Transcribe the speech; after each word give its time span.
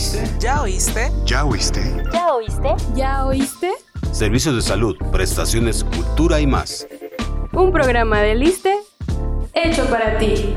oíste? 0.00 0.22
¿Ya 0.38 0.62
oíste? 0.62 1.10
¿Ya 1.26 1.44
oíste? 1.44 1.80
¿Ya 2.10 2.32
oíste? 2.32 2.68
¿Ya 2.94 3.26
oíste? 3.26 3.70
Servicios 4.12 4.54
de 4.56 4.62
salud, 4.62 4.96
prestaciones, 5.12 5.84
cultura 5.84 6.40
y 6.40 6.46
más. 6.46 6.88
Un 7.52 7.70
programa 7.70 8.22
de 8.22 8.34
Liste 8.34 8.76
hecho 9.52 9.84
para 9.90 10.16
ti. 10.16 10.56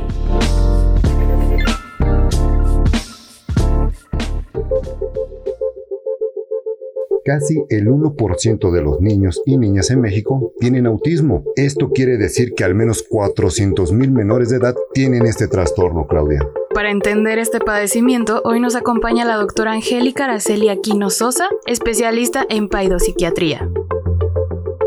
Casi 7.26 7.66
el 7.70 7.88
1% 7.88 8.72
de 8.72 8.82
los 8.82 9.02
niños 9.02 9.42
y 9.46 9.58
niñas 9.58 9.90
en 9.92 10.00
México 10.00 10.54
tienen 10.60 10.88
autismo. 10.88 11.44
Esto 11.58 11.90
quiere 11.90 12.18
decir 12.18 12.54
que 12.54 12.64
al 12.64 12.76
menos 12.76 13.06
400.000 13.10 14.10
menores 14.10 14.50
de 14.50 14.58
edad 14.58 14.76
tienen 14.94 15.26
este 15.26 15.50
trastorno, 15.50 16.08
Claudia. 16.08 16.48
Para 16.74 16.90
entender 16.92 17.38
este 17.40 17.60
padecimiento, 17.60 18.42
hoy 18.46 18.60
nos 18.60 18.76
acompaña 18.76 19.26
la 19.26 19.36
doctora 19.36 19.74
Angélica 19.74 20.26
Araceli 20.26 20.70
Aquino 20.70 21.10
Sosa, 21.10 21.48
especialista 21.66 22.46
en 22.50 22.68
paidopsiquiatría. 22.68 23.68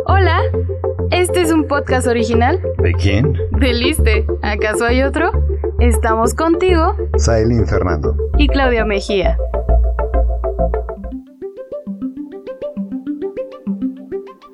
Hola, 0.06 0.40
este 1.10 1.40
es 1.42 1.52
un 1.52 1.66
podcast 1.66 2.06
original 2.06 2.60
¿De 2.78 2.92
quién? 2.92 3.32
de 3.52 3.72
Liste. 3.72 4.26
¿Acaso 4.42 4.84
hay 4.84 5.02
otro? 5.02 5.30
Estamos 5.78 6.34
contigo 6.34 6.96
Sailin 7.18 7.66
Fernando. 7.66 8.16
y 8.38 8.48
Claudia 8.48 8.84
Mejía. 8.84 9.38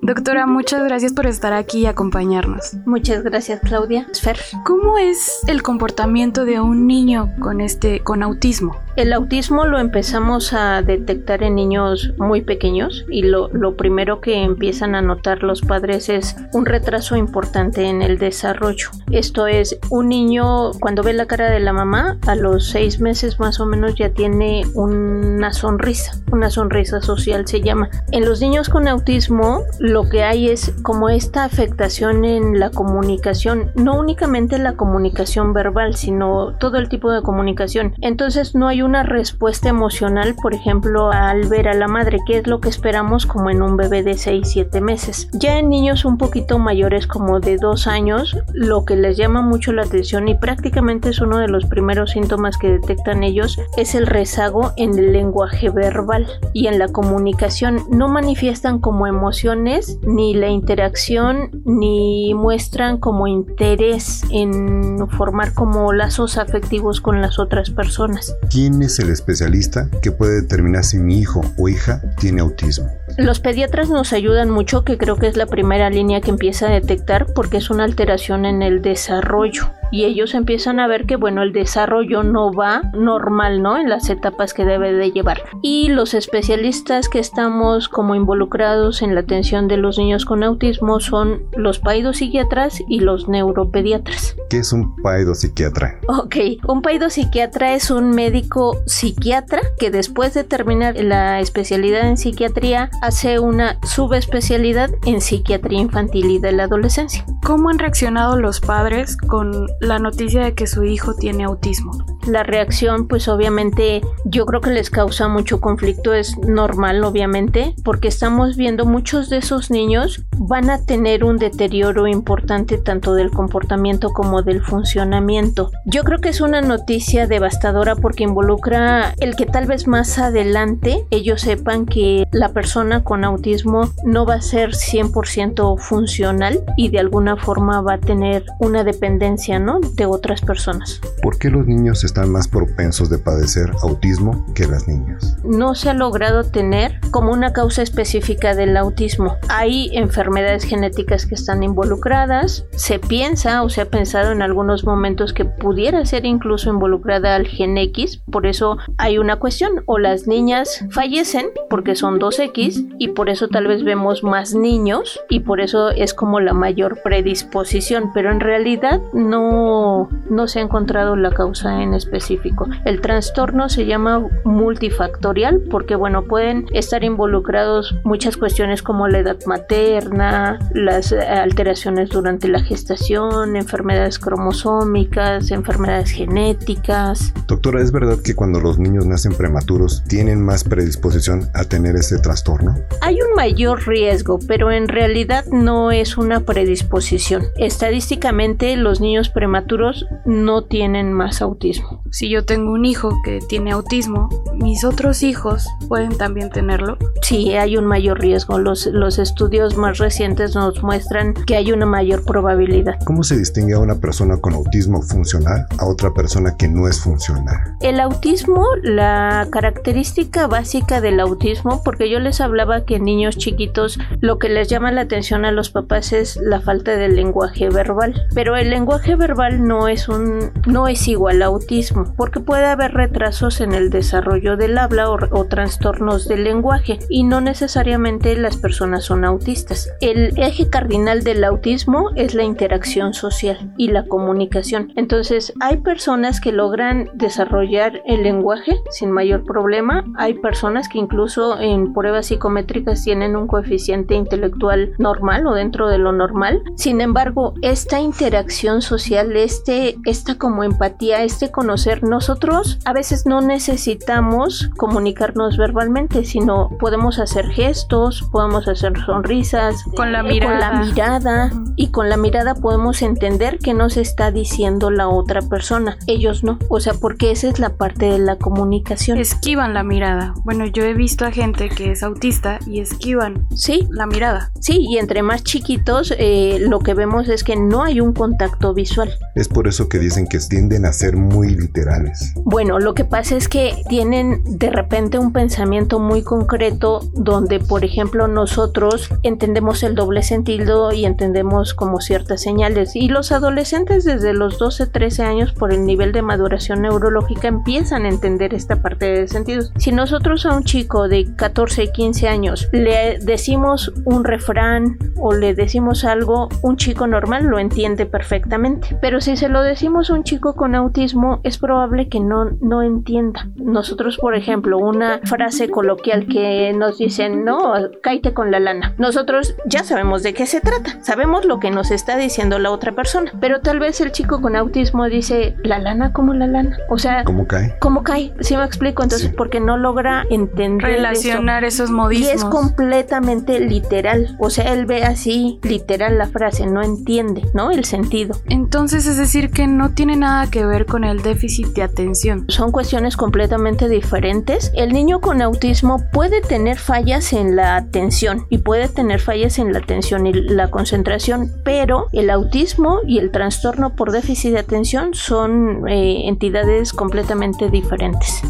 Doctora, 0.05 0.49
muchas 0.49 0.83
gracias 0.83 1.13
por 1.13 1.29
estar 1.29 1.53
aquí 1.53 1.83
y 1.83 1.87
acompañarnos. 1.87 2.75
Muchas 2.87 3.23
gracias, 3.23 3.61
Claudia. 3.61 4.09
Fer. 4.21 4.37
¿Cómo 4.65 4.99
es 4.99 5.45
el 5.47 5.63
comportamiento 5.63 6.45
de 6.45 6.61
un 6.61 6.89
niño 6.89 7.33
con 7.39 7.61
este 7.61 8.01
con 8.01 8.25
autismo? 8.25 8.82
El 8.95 9.15
autismo 9.15 9.65
lo 9.65 9.79
empezamos 9.79 10.53
a 10.53 10.83
detectar 10.83 11.43
en 11.43 11.55
niños 11.55 12.13
muy 12.19 12.43
pequeños 12.43 13.07
y 13.09 13.23
lo, 13.23 13.49
lo 13.49 13.75
primero 13.75 14.21
que 14.21 14.43
empiezan 14.43 14.95
a 14.95 15.01
notar 15.01 15.43
los 15.43 15.63
padres 15.63 16.11
es 16.11 16.37
un 16.53 16.67
retraso 16.67 17.17
importante 17.17 17.85
en 17.85 18.03
el 18.03 18.19
desarrollo. 18.19 18.91
Esto 19.11 19.47
es, 19.47 19.79
un 19.89 20.11
niño 20.11 20.73
cuando 20.73 21.03
ve 21.03 21.15
la 21.15 21.25
cara 21.25 21.49
de 21.49 21.61
la 21.61 21.73
mamá, 21.73 22.19
a 22.27 22.35
los 22.35 22.69
seis 22.69 23.01
meses 23.01 23.41
más 23.41 23.61
o 23.61 23.67
menos 23.67 23.95
ya 23.95 24.11
tiene 24.11 24.65
una 24.75 25.55
sonrisa, 25.55 26.21
una 26.31 26.51
sonrisa 26.51 27.01
social 27.01 27.47
se 27.47 27.63
llama. 27.63 27.89
En 28.11 28.27
los 28.27 28.43
niños 28.43 28.69
con 28.69 28.89
autismo 28.89 29.63
lo 29.79 30.07
que 30.11 30.23
hay 30.23 30.51
es 30.51 30.75
como 30.83 31.09
esta 31.09 31.45
afectación 31.45 32.27
en 32.27 32.61
la 32.61 32.69
comunicación, 32.69 33.71
no 33.75 33.99
únicamente 33.99 34.59
la 34.59 34.75
comunicación 34.75 35.55
verbal, 35.55 35.97
sino 35.97 36.57
todo 36.59 36.77
el 36.77 36.91
tipo 36.91 37.11
de 37.11 37.23
comunicación. 37.23 37.95
Entonces 38.03 38.55
no 38.55 38.69
hay 38.69 38.82
una 38.83 39.03
respuesta 39.03 39.69
emocional, 39.69 40.35
por 40.41 40.55
ejemplo, 40.55 41.11
al 41.11 41.49
ver 41.49 41.69
a 41.69 41.75
la 41.75 41.89
madre, 41.89 42.19
que 42.27 42.39
es 42.39 42.47
lo 42.47 42.61
que 42.61 42.69
esperamos 42.69 43.27
como 43.27 43.51
en 43.51 43.63
un 43.63 43.77
bebé 43.77 44.03
de 44.03 44.13
6-7 44.13 44.81
meses. 44.81 45.29
Ya 45.33 45.59
en 45.59 45.69
niños 45.69 46.05
un 46.05 46.19
poquito 46.19 46.59
mayores 46.59 47.07
como 47.07 47.41
de 47.41 47.57
2 47.57 47.87
años, 47.87 48.37
lo 48.53 48.85
que 48.85 48.97
les 48.97 49.17
llama 49.17 49.43
mucho 49.43 49.73
la 49.73 49.83
atención 49.83 50.29
y 50.29 50.37
prácticamente 50.37 51.11
es 51.11 51.21
uno 51.21 51.39
de 51.39 51.49
los 51.49 51.67
primeros 51.67 52.13
síntomas 52.13 52.57
que 52.59 52.73
detectan 52.73 53.23
ellos 53.23 53.59
es 53.77 53.95
el 53.95 54.07
rezago 54.07 54.73
en 54.77 54.99
el 54.99 55.13
lenguaje 55.13 55.71
verbal 55.71 56.27
y 56.53 56.67
en 56.67 56.79
la 56.79 56.89
comunicación. 56.89 57.81
No 57.91 58.09
manifiestan 58.09 58.79
como 58.79 59.07
emociones 59.07 59.99
ni 60.03 60.35
la 60.35 60.49
interacción 60.49 61.51
ni 61.65 62.35
muestran 62.35 62.99
como 62.99 63.27
interés 63.27 64.23
en 64.31 65.09
formar 65.11 65.55
como 65.55 65.93
lazos 65.93 66.39
afectivos 66.39 67.01
con 67.01 67.21
las 67.21 67.39
otras 67.39 67.71
personas. 67.71 68.37
¿Quién 68.51 68.72
es 68.81 68.99
el 68.99 69.11
especialista 69.11 69.89
que 70.01 70.13
puede 70.13 70.41
determinar 70.41 70.85
si 70.85 70.99
mi 70.99 71.19
hijo 71.19 71.43
o 71.59 71.69
hija 71.69 72.01
tiene 72.19 72.41
autismo? 72.41 72.89
Los 73.19 73.41
pediatras 73.41 73.91
nos 73.91 74.13
ayudan 74.13 74.49
mucho, 74.49 74.85
que 74.85 74.97
creo 74.97 75.17
que 75.17 75.27
es 75.27 75.37
la 75.37 75.47
primera 75.47 75.91
línea 75.91 76.21
que 76.21 76.31
empieza 76.31 76.69
a 76.69 76.71
detectar 76.71 77.27
porque 77.35 77.59
es 77.59 77.69
una 77.69 77.85
alteración 77.85 78.47
en 78.47 78.63
el 78.63 78.81
desarrollo. 78.81 79.71
Y 79.93 80.05
ellos 80.05 80.35
empiezan 80.35 80.81
a 80.81 80.89
ver 80.89 81.07
que, 81.07 81.17
bueno, 81.17 81.43
el 81.43 81.53
desarrollo 81.53 82.25
no 82.25 82.53
va 82.53 82.83
normal, 82.95 83.63
¿no? 83.63 83.79
En 83.79 83.89
las 83.89 84.11
etapas 84.11 84.55
que 84.55 84.65
debe 84.65 84.93
de 84.93 85.13
llevar. 85.13 85.43
Y 85.63 85.89
los 85.89 86.15
especialistas 86.15 87.09
que 87.09 87.19
estamos 87.19 87.89
como 87.89 88.15
involucrados 88.15 89.03
en 89.03 89.15
la 89.15 89.21
atención 89.21 89.69
de 89.69 89.77
los 89.77 89.99
niños 89.99 90.25
con 90.25 90.43
autismo 90.43 90.99
son 90.99 91.43
los 91.57 91.79
paidopsiquiatras 91.79 92.83
y 92.89 93.01
los 93.01 93.29
neuropediatras. 93.29 94.35
¿Qué 94.49 94.59
es 94.59 94.73
un 94.73 94.97
paidopsiquiatra? 94.97 96.01
Ok, 96.09 96.37
un 96.67 96.83
paidopsiquiatra 96.83 97.75
es 97.75 97.91
un 97.91 98.11
médico 98.11 98.83
psiquiatra 98.87 99.61
que 99.79 99.91
después 99.91 100.35
de 100.35 100.45
terminar 100.45 100.97
la 100.97 101.41
especialidad 101.41 102.09
en 102.09 102.17
psiquiatría 102.17 102.91
hace 103.03 103.39
una 103.39 103.79
subespecialidad 103.83 104.91
en 105.07 105.21
psiquiatría 105.21 105.81
infantil 105.81 106.31
y 106.31 106.39
de 106.39 106.53
la 106.53 106.65
adolescencia. 106.65 107.25
¿Cómo 107.45 107.71
han 107.71 107.79
reaccionado 107.79 108.39
los 108.39 108.61
padres 108.61 109.17
con 109.17 109.67
la 109.83 109.99
noticia 109.99 110.45
de 110.45 110.55
que 110.55 110.69
su 110.69 110.85
hijo 110.85 111.15
tiene 111.15 111.43
autismo? 111.43 111.91
La 112.27 112.43
reacción 112.43 113.09
pues 113.09 113.29
obviamente 113.29 114.01
yo 114.25 114.47
creo 114.47 114.61
que 114.61 114.71
les 114.71 114.91
causa 114.91 115.29
mucho 115.29 115.61
conflicto, 115.61 116.15
es 116.15 116.39
normal 116.39 117.03
obviamente, 117.05 117.75
porque 117.85 118.09
estamos 118.09 118.57
viendo 118.57 118.87
muchos 118.87 119.29
de 119.29 119.39
esos 119.39 119.71
niños 119.71 120.25
van 120.39 120.71
a 120.71 120.85
tener 120.85 121.25
un 121.25 121.37
deterioro 121.37 122.07
importante 122.07 122.79
tanto 122.79 123.15
del 123.15 123.31
comportamiento 123.31 124.13
como 124.13 124.43
del 124.43 124.63
funcionamiento. 124.63 125.71
Yo 125.85 126.05
creo 126.05 126.21
que 126.21 126.29
es 126.29 126.41
una 126.41 126.61
noticia 126.61 127.27
devastadora 127.27 127.97
porque 127.97 128.25
involucra 128.25 129.15
el 129.19 129.37
que 129.37 129.47
tal 129.47 129.67
vez 129.67 129.87
más 129.87 130.19
adelante 130.19 131.05
ellos 131.11 131.43
sepan 131.43 131.87
que 131.87 132.27
la 132.33 132.51
persona 132.51 133.05
con 133.05 133.25
autismo 133.25 133.91
no 134.05 134.27
va 134.27 134.35
a 134.35 134.43
ser 134.43 134.71
100% 134.71 135.79
funcional 135.79 136.65
y 136.77 136.89
de 136.91 136.99
alguna 136.99 137.37
forma 137.37 137.81
va 137.81 137.95
a 137.95 137.99
tener 137.99 138.45
una 138.59 138.85
dependencia, 138.85 139.59
¿no? 139.59 139.81
de 139.81 140.07
otras 140.07 140.41
personas. 140.41 141.01
¿Por 141.23 141.39
qué 141.39 141.51
los 141.51 141.67
niños 141.67 142.05
están 142.13 142.31
más 142.31 142.47
propensos 142.47 143.09
de 143.09 143.17
padecer 143.17 143.73
autismo 143.83 144.45
que 144.55 144.67
las 144.67 144.87
niñas? 144.87 145.39
No 145.45 145.75
se 145.75 145.89
ha 145.89 145.95
logrado 145.95 146.45
tener 146.45 147.01
como 147.11 147.33
una 147.33 147.55
causa 147.55 147.81
específica 147.81 148.55
del 148.55 148.77
autismo. 148.77 149.37
Hay 149.49 149.89
enfermedades 149.97 150.65
genéticas 150.65 151.25
que 151.25 151.35
están 151.35 151.63
involucradas. 151.63 152.67
Se 152.73 152.99
piensa 152.99 153.63
o 153.63 153.71
se 153.71 153.81
ha 153.81 153.87
pensado 153.87 154.31
en 154.31 154.43
algunos 154.43 154.85
momentos 154.85 155.33
que 155.33 155.47
pudiera 155.47 156.05
ser 156.05 156.27
incluso 156.27 156.69
involucrada 156.69 157.35
al 157.35 157.47
gen 157.47 157.79
X. 157.79 158.21
Por 158.31 158.47
eso 158.47 158.77
hay 158.99 159.17
una 159.17 159.37
cuestión. 159.37 159.83
O 159.87 159.99
las 159.99 160.27
niñas 160.27 160.85
fallecen 160.91 161.47
porque 161.71 161.95
son 161.95 162.21
2X 162.21 162.97
y 162.99 163.09
por 163.09 163.31
eso 163.31 163.49
tal 163.49 163.69
vez 163.69 163.85
vemos 163.85 164.23
más 164.23 164.55
niños 164.55 165.19
y 165.31 165.41
por 165.41 165.63
eso 165.63 165.89
es 165.89 166.13
como 166.13 166.41
la 166.41 166.53
mayor 166.53 167.01
predisposición. 167.03 168.11
Pero 168.13 168.31
en 168.31 168.41
realidad 168.41 169.01
no, 169.15 170.11
no 170.29 170.47
se 170.47 170.59
ha 170.59 170.63
encontrado 170.63 171.17
la 171.17 171.31
causa 171.31 171.83
en 171.83 172.02
específico. 172.03 172.69
El 172.85 173.01
trastorno 173.01 173.69
se 173.69 173.87
llama 173.87 174.29
multifactorial 174.45 175.63
porque 175.71 175.95
bueno 175.95 176.25
pueden 176.25 176.67
estar 176.73 177.05
involucrados 177.05 177.95
muchas 178.05 178.37
cuestiones 178.37 178.83
como 178.83 179.09
la 179.09 179.19
edad 179.19 179.39
materna, 179.47 180.59
las 180.75 181.13
alteraciones 181.13 182.11
durante 182.11 182.49
la 182.49 182.61
gestación, 182.61 183.57
enfermedades 183.57 184.19
cromosómicas, 184.19 185.51
enfermedades 185.51 186.11
genéticas. 186.11 187.33
Doctora, 187.47 187.83
¿es 187.83 187.93
verdad 187.93 188.19
que 188.23 188.35
cuando 188.35 188.61
los 188.61 188.79
niños 188.79 189.07
nacen 189.07 189.35
prematuros 189.35 190.03
tienen 190.09 190.45
más 190.45 190.65
predisposición 190.65 191.49
a 191.55 191.65
tener 191.65 191.97
este 191.97 192.19
trastorno? 192.19 192.77
Hay 193.01 193.21
un 193.21 193.35
mayor 193.35 193.87
riesgo, 193.87 194.39
pero 194.47 194.71
en 194.71 194.89
realidad 194.89 195.45
no 195.47 195.91
es 195.91 196.17
una 196.17 196.41
predisposición. 196.41 197.45
Estadísticamente 197.57 198.77
los 198.77 199.01
niños 199.01 199.29
prematuros 199.29 200.07
no 200.25 200.63
tienen 200.65 201.13
más 201.13 201.43
autismo. 201.43 201.92
Si 202.11 202.29
yo 202.29 202.45
tengo 202.45 202.73
un 202.73 202.85
hijo 202.85 203.11
que 203.25 203.41
tiene 203.49 203.73
autismo, 203.73 204.29
mis 204.55 204.85
otros 204.85 205.23
hijos 205.23 205.67
pueden 205.89 206.17
también 206.17 206.51
tenerlo. 206.51 206.99
Sí, 207.23 207.55
hay 207.55 207.77
un 207.77 207.87
mayor 207.87 208.21
riesgo. 208.21 208.59
Los, 208.59 208.87
los 208.87 209.19
estudios 209.19 209.77
más 209.77 209.99
recientes 209.99 210.55
nos 210.55 210.83
muestran 210.83 211.35
que 211.35 211.57
hay 211.57 211.73
una 211.73 211.87
mayor 211.87 212.25
probabilidad. 212.25 212.99
¿Cómo 213.05 213.23
se 213.23 213.37
distingue 213.37 213.75
a 213.75 213.79
una 213.79 213.97
persona 213.97 214.37
con 214.37 214.55
autismo 214.55 215.03
funcional 215.03 215.67
a 215.79 215.87
otra 215.87 216.13
persona 216.13 216.57
que 216.57 216.69
no 216.69 216.89
es 216.89 217.01
funcional? 217.01 217.77
El 217.81 218.01
autismo, 218.01 218.65
la 218.83 219.49
característica 219.51 220.47
básica 220.47 221.01
del 221.01 221.21
autismo, 221.21 221.83
porque 221.85 222.11
yo 222.11 222.19
les 222.19 222.41
hablaba 222.41 222.85
que 222.85 223.01
niños 223.01 223.37
chiquitos 223.37 223.99
lo 224.21 224.39
que 224.39 224.49
les 224.49 224.69
llama 224.69 224.93
la 224.93 225.03
atención 225.03 225.45
a 225.45 225.53
los 225.53 225.71
papás 225.71 226.13
es 226.13 226.37
la 226.37 226.61
falta 226.61 226.97
del 226.97 227.17
lenguaje 227.17 227.69
verbal. 227.69 228.27
Pero 228.35 228.57
el 228.57 228.71
lenguaje 228.71 229.17
verbal 229.17 229.67
no 229.67 229.89
es 229.89 230.09
un 230.09 230.53
no 230.67 230.89
es 230.89 231.09
igual 231.09 231.43
a 231.43 231.47
autismo, 231.47 231.82
porque 232.17 232.41
puede 232.41 232.67
haber 232.67 232.93
retrasos 232.93 233.61
en 233.61 233.73
el 233.73 233.91
desarrollo 233.91 234.57
del 234.57 234.79
habla 234.79 235.11
o, 235.11 235.19
o 235.31 235.45
trastornos 235.47 236.29
del 236.29 236.45
lenguaje 236.45 236.99
y 237.09 237.25
no 237.25 237.41
necesariamente 237.41 238.37
las 238.37 238.57
personas 238.57 239.05
son 239.05 239.25
autistas. 239.25 239.91
El 240.01 240.39
eje 240.39 240.69
cardinal 240.69 241.25
del 241.25 241.45
autismo 241.45 242.11
es 242.15 242.35
la 242.35 242.45
interacción 242.45 243.15
social 243.15 243.73
y 243.77 243.89
la 243.89 244.07
comunicación. 244.07 244.93
Entonces, 244.97 245.53
hay 245.61 245.79
personas 245.79 246.41
que 246.41 246.53
logran 246.53 247.11
desarrollar 247.15 248.03
el 248.07 248.23
lenguaje 248.23 248.77
sin 248.91 249.11
mayor 249.11 249.45
problema, 249.45 250.05
hay 250.17 250.35
personas 250.35 250.89
que 250.89 250.99
incluso 250.99 251.59
en 251.61 251.93
pruebas 251.93 252.27
psicométricas 252.27 253.03
tienen 253.05 253.37
un 253.37 253.47
coeficiente 253.47 254.15
intelectual 254.15 254.93
normal 254.99 255.47
o 255.47 255.55
dentro 255.55 255.89
de 255.89 255.99
lo 255.99 256.13
normal. 256.13 256.63
Sin 256.77 257.01
embargo, 257.01 257.55
esta 257.63 258.01
interacción 258.01 258.83
social, 258.83 259.37
este, 259.37 259.97
esta 260.05 260.37
como 260.37 260.65
empatía, 260.65 261.23
este 261.23 261.51
conocer, 261.73 262.03
nosotros 262.03 262.79
a 262.85 262.93
veces 262.93 263.25
no 263.25 263.41
necesitamos 263.41 264.69
comunicarnos 264.77 265.57
verbalmente, 265.57 266.27
sino 266.27 266.69
podemos 266.79 267.19
hacer 267.19 267.47
gestos, 267.47 268.29
podemos 268.31 268.69
hacer 268.69 268.93
sonrisas, 269.07 269.83
con 269.97 270.13
la 270.13 270.21
eh, 270.21 270.25
mirada, 270.25 270.51
con 270.51 270.61
la 270.61 270.85
mirada 270.85 271.53
y 271.77 271.89
con 271.89 272.11
la 272.11 272.19
mirada 272.19 272.55
podemos 272.55 273.01
entender 273.01 273.57
qué 273.59 273.73
nos 273.73 273.97
está 273.97 274.31
diciendo 274.31 274.91
la 274.91 275.09
otra 275.09 275.41
persona. 275.41 275.97
Ellos 276.07 276.45
no, 276.45 276.59
o 276.69 276.79
sea, 276.79 276.93
porque 276.93 277.31
esa 277.31 277.49
es 277.49 277.59
la 277.59 277.71
parte 277.71 278.05
de 278.05 278.19
la 278.19 278.37
comunicación. 278.37 279.17
esquivan 279.17 279.73
la 279.73 279.83
mirada. 279.83 280.35
Bueno, 280.45 280.67
yo 280.67 280.85
he 280.85 280.93
visto 280.93 281.25
a 281.25 281.31
gente 281.31 281.71
que 281.71 281.93
es 281.93 282.03
autista 282.03 282.59
y 282.67 282.81
esquivan 282.81 283.47
Sí, 283.55 283.89
la 283.91 284.05
mirada. 284.05 284.53
sí, 284.61 284.77
y 284.91 284.99
entre 284.99 285.23
más 285.23 285.43
chiquitos 285.43 286.13
eh, 286.19 286.59
lo 286.61 286.81
que 286.81 286.93
vemos 286.93 287.31
es 287.31 287.45
que 287.45 287.57
no 287.57 287.83
hay 287.83 288.03
un 288.03 288.13
contacto 288.13 288.75
visual. 288.75 289.11
Es 289.35 289.49
por 289.49 289.69
eso 289.69 289.89
que 289.89 289.99
dicen 289.99 290.27
que 290.27 290.39
tienden 290.39 290.85
a 290.85 290.93
ser 290.93 291.17
muy 291.17 291.55
literales. 291.63 292.35
Bueno, 292.45 292.79
lo 292.79 292.95
que 292.95 293.05
pasa 293.05 293.37
es 293.37 293.49
que 293.49 293.75
tienen 293.89 294.43
de 294.45 294.71
repente 294.71 295.19
un 295.19 295.33
pensamiento 295.33 295.99
muy 295.99 296.23
concreto 296.23 297.01
donde, 297.15 297.61
por 297.61 297.85
ejemplo, 297.85 298.29
nosotros 298.29 299.11
entendemos 299.23 299.83
el 299.83 299.95
doble 299.95 300.23
sentido 300.23 300.93
y 300.93 301.05
entendemos 301.05 301.75
como 301.75 302.01
ciertas 302.01 302.43
señales. 302.43 302.97
Y 302.97 303.09
los 303.09 303.33
adolescentes 303.33 304.05
desde 304.05 304.35
los 304.35 304.59
12, 304.59 304.87
13 304.87 305.23
años, 305.23 305.53
por 305.53 305.73
el 305.73 305.87
nivel 305.87 306.13
de 306.13 306.23
maduración 306.23 306.83
neurológica, 306.83 307.49
empiezan 307.49 308.05
a 308.05 308.09
entender 308.09 308.55
esta 308.55 308.83
parte 308.83 309.07
de 309.07 309.29
sentidos. 309.29 309.73
Si 309.77 309.93
nosotros 309.93 310.47
a 310.47 310.57
un 310.57 310.65
chico 310.65 311.09
de 311.09 311.35
14, 311.35 311.93
15 311.93 312.29
años 312.29 312.69
le 312.73 313.19
decimos 313.21 313.93
un 314.05 314.25
refrán 314.25 314.99
o 315.21 315.33
le 315.33 315.55
decimos 315.55 316.05
algo, 316.05 316.49
un 316.63 316.77
chico 316.77 317.07
normal 317.07 317.45
lo 317.45 317.59
entiende 317.59 318.07
perfectamente. 318.07 318.97
Pero 319.01 319.21
si 319.21 319.37
se 319.37 319.49
lo 319.49 319.63
decimos 319.63 320.11
a 320.11 320.15
un 320.15 320.25
chico 320.25 320.55
con 320.55 320.75
autismo, 320.75 321.41
probable 321.59 322.09
que 322.09 322.21
no, 322.21 322.51
no 322.61 322.83
entienda. 322.83 323.49
Nosotros, 323.57 324.19
por 324.19 324.35
ejemplo, 324.35 324.79
una 324.79 325.21
frase 325.25 325.69
coloquial 325.69 326.27
que 326.27 326.73
nos 326.73 326.99
dicen, 326.99 327.45
no, 327.45 327.75
cállate 328.03 328.35
con 328.35 328.51
la 328.51 328.61
lana. 328.61 328.95
Nosotros 328.99 329.55
ya 329.67 329.85
sabemos 329.85 330.23
de 330.23 330.35
qué 330.35 330.47
se 330.47 330.61
trata, 330.61 331.03
sabemos 331.03 331.45
lo 331.45 331.59
que 331.61 331.71
nos 331.71 331.91
está 331.91 332.17
diciendo 332.17 332.59
la 332.59 332.71
otra 332.71 332.93
persona, 332.93 333.33
pero 333.41 333.61
tal 333.61 333.79
vez 333.81 334.01
el 334.01 334.13
chico 334.13 334.41
con 334.41 334.57
autismo 334.57 335.07
dice, 335.07 335.57
la 335.63 335.79
lana 335.79 336.13
como 336.13 336.35
la 336.35 336.47
lana. 336.47 336.77
O 336.89 336.99
sea, 336.99 337.25
¿Cómo 337.25 337.47
cae? 337.47 337.75
¿cómo 337.81 338.03
cae? 338.03 338.33
¿Sí 338.41 338.57
me 338.57 338.65
explico? 338.65 339.03
Entonces, 339.03 339.29
Sí. 339.29 339.35
porque 339.37 339.61
no 339.61 339.77
logra 339.77 340.25
entender 340.31 340.89
eso. 340.91 340.97
Relacionar 340.97 341.65
esos 341.65 341.91
Y 341.91 341.93
modismos. 341.93 342.33
es 342.35 342.45
completamente 342.45 343.61
literal. 343.61 344.37
O 344.39 344.51
sea, 344.51 344.73
él 344.73 344.87
ve 344.87 345.05
así 345.05 345.59
literal 345.63 346.19
la 346.19 346.27
frase, 346.27 346.67
no 346.67 346.83
entiende, 346.83 347.43
¿no? 347.55 347.71
El 347.71 347.85
sentido. 347.85 348.35
Entonces 348.49 349.07
es 349.07 349.17
decir 349.17 349.51
que 349.51 349.67
no 349.67 349.91
tiene 349.95 350.17
nada 350.17 350.51
que 350.51 350.65
ver 350.67 350.87
con 350.87 351.05
el 351.05 351.23
déficit 351.33 351.69
de 351.69 351.83
atención. 351.83 352.45
Son 352.49 352.73
cuestiones 352.73 353.17
completamente 353.17 353.89
diferentes. 353.89 354.71
El 354.75 354.93
niño 354.93 355.21
con 355.21 355.41
autismo 355.41 356.05
puede 356.13 356.43
tener 356.43 356.79
fallas 356.79 357.33
en 357.33 357.57
la 357.57 357.77
atención 357.77 358.47
y 358.51 358.59
puede 358.59 358.89
tener 358.89 359.21
fallas 359.21 359.59
en 359.59 359.73
la 359.73 359.79
atención 359.79 360.27
y 360.27 360.33
la 360.33 360.71
concentración, 360.71 361.51
pero 361.65 362.09
el 362.13 362.29
autismo 362.29 363.01
y 363.07 363.19
el 363.19 363.31
trastorno 363.31 363.97
por 363.97 364.13
déficit 364.13 364.53
de 364.53 364.59
atención 364.59 365.15
son 365.15 365.89
eh, 365.89 366.29
entidades 366.29 366.93
completamente 366.93 367.71
diferentes. 367.71 368.43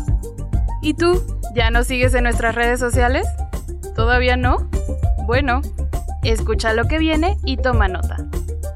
¿Y 0.82 0.94
tú? 0.94 1.23
¿Ya 1.55 1.70
nos 1.70 1.87
sigues 1.87 2.14
en 2.14 2.25
nuestras 2.25 2.55
redes 2.55 2.81
sociales? 2.81 3.26
¿Todavía 3.94 4.37
no? 4.37 4.69
Bueno, 5.26 5.61
escucha 6.25 6.73
lo 6.73 6.88
que 6.88 6.99
viene 6.99 7.37
y 7.44 7.58
toma 7.58 7.87
nota. 7.87 8.17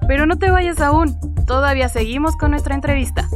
Pero 0.07 0.27
no 0.27 0.39
te 0.39 0.51
vayas 0.51 0.81
aún, 0.81 1.19
todavía 1.47 1.89
seguimos 1.89 2.37
con 2.37 2.51
nuestra 2.51 2.75
entrevista. 2.75 3.29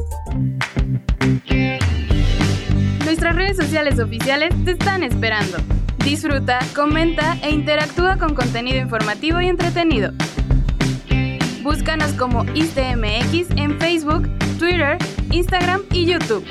Nuestras 3.04 3.34
redes 3.34 3.56
sociales 3.56 3.98
oficiales 3.98 4.52
te 4.64 4.72
están 4.72 5.02
esperando. 5.02 5.58
Disfruta, 6.04 6.58
comenta 6.74 7.36
e 7.42 7.50
interactúa 7.50 8.16
con 8.16 8.34
contenido 8.34 8.78
informativo 8.78 9.40
y 9.40 9.48
entretenido. 9.48 10.12
Búscanos 11.62 12.12
como 12.12 12.44
ISTMX 12.54 13.50
en 13.56 13.78
Facebook, 13.78 14.28
Twitter, 14.58 14.98
Instagram 15.30 15.82
y 15.92 16.06
YouTube. 16.06 16.44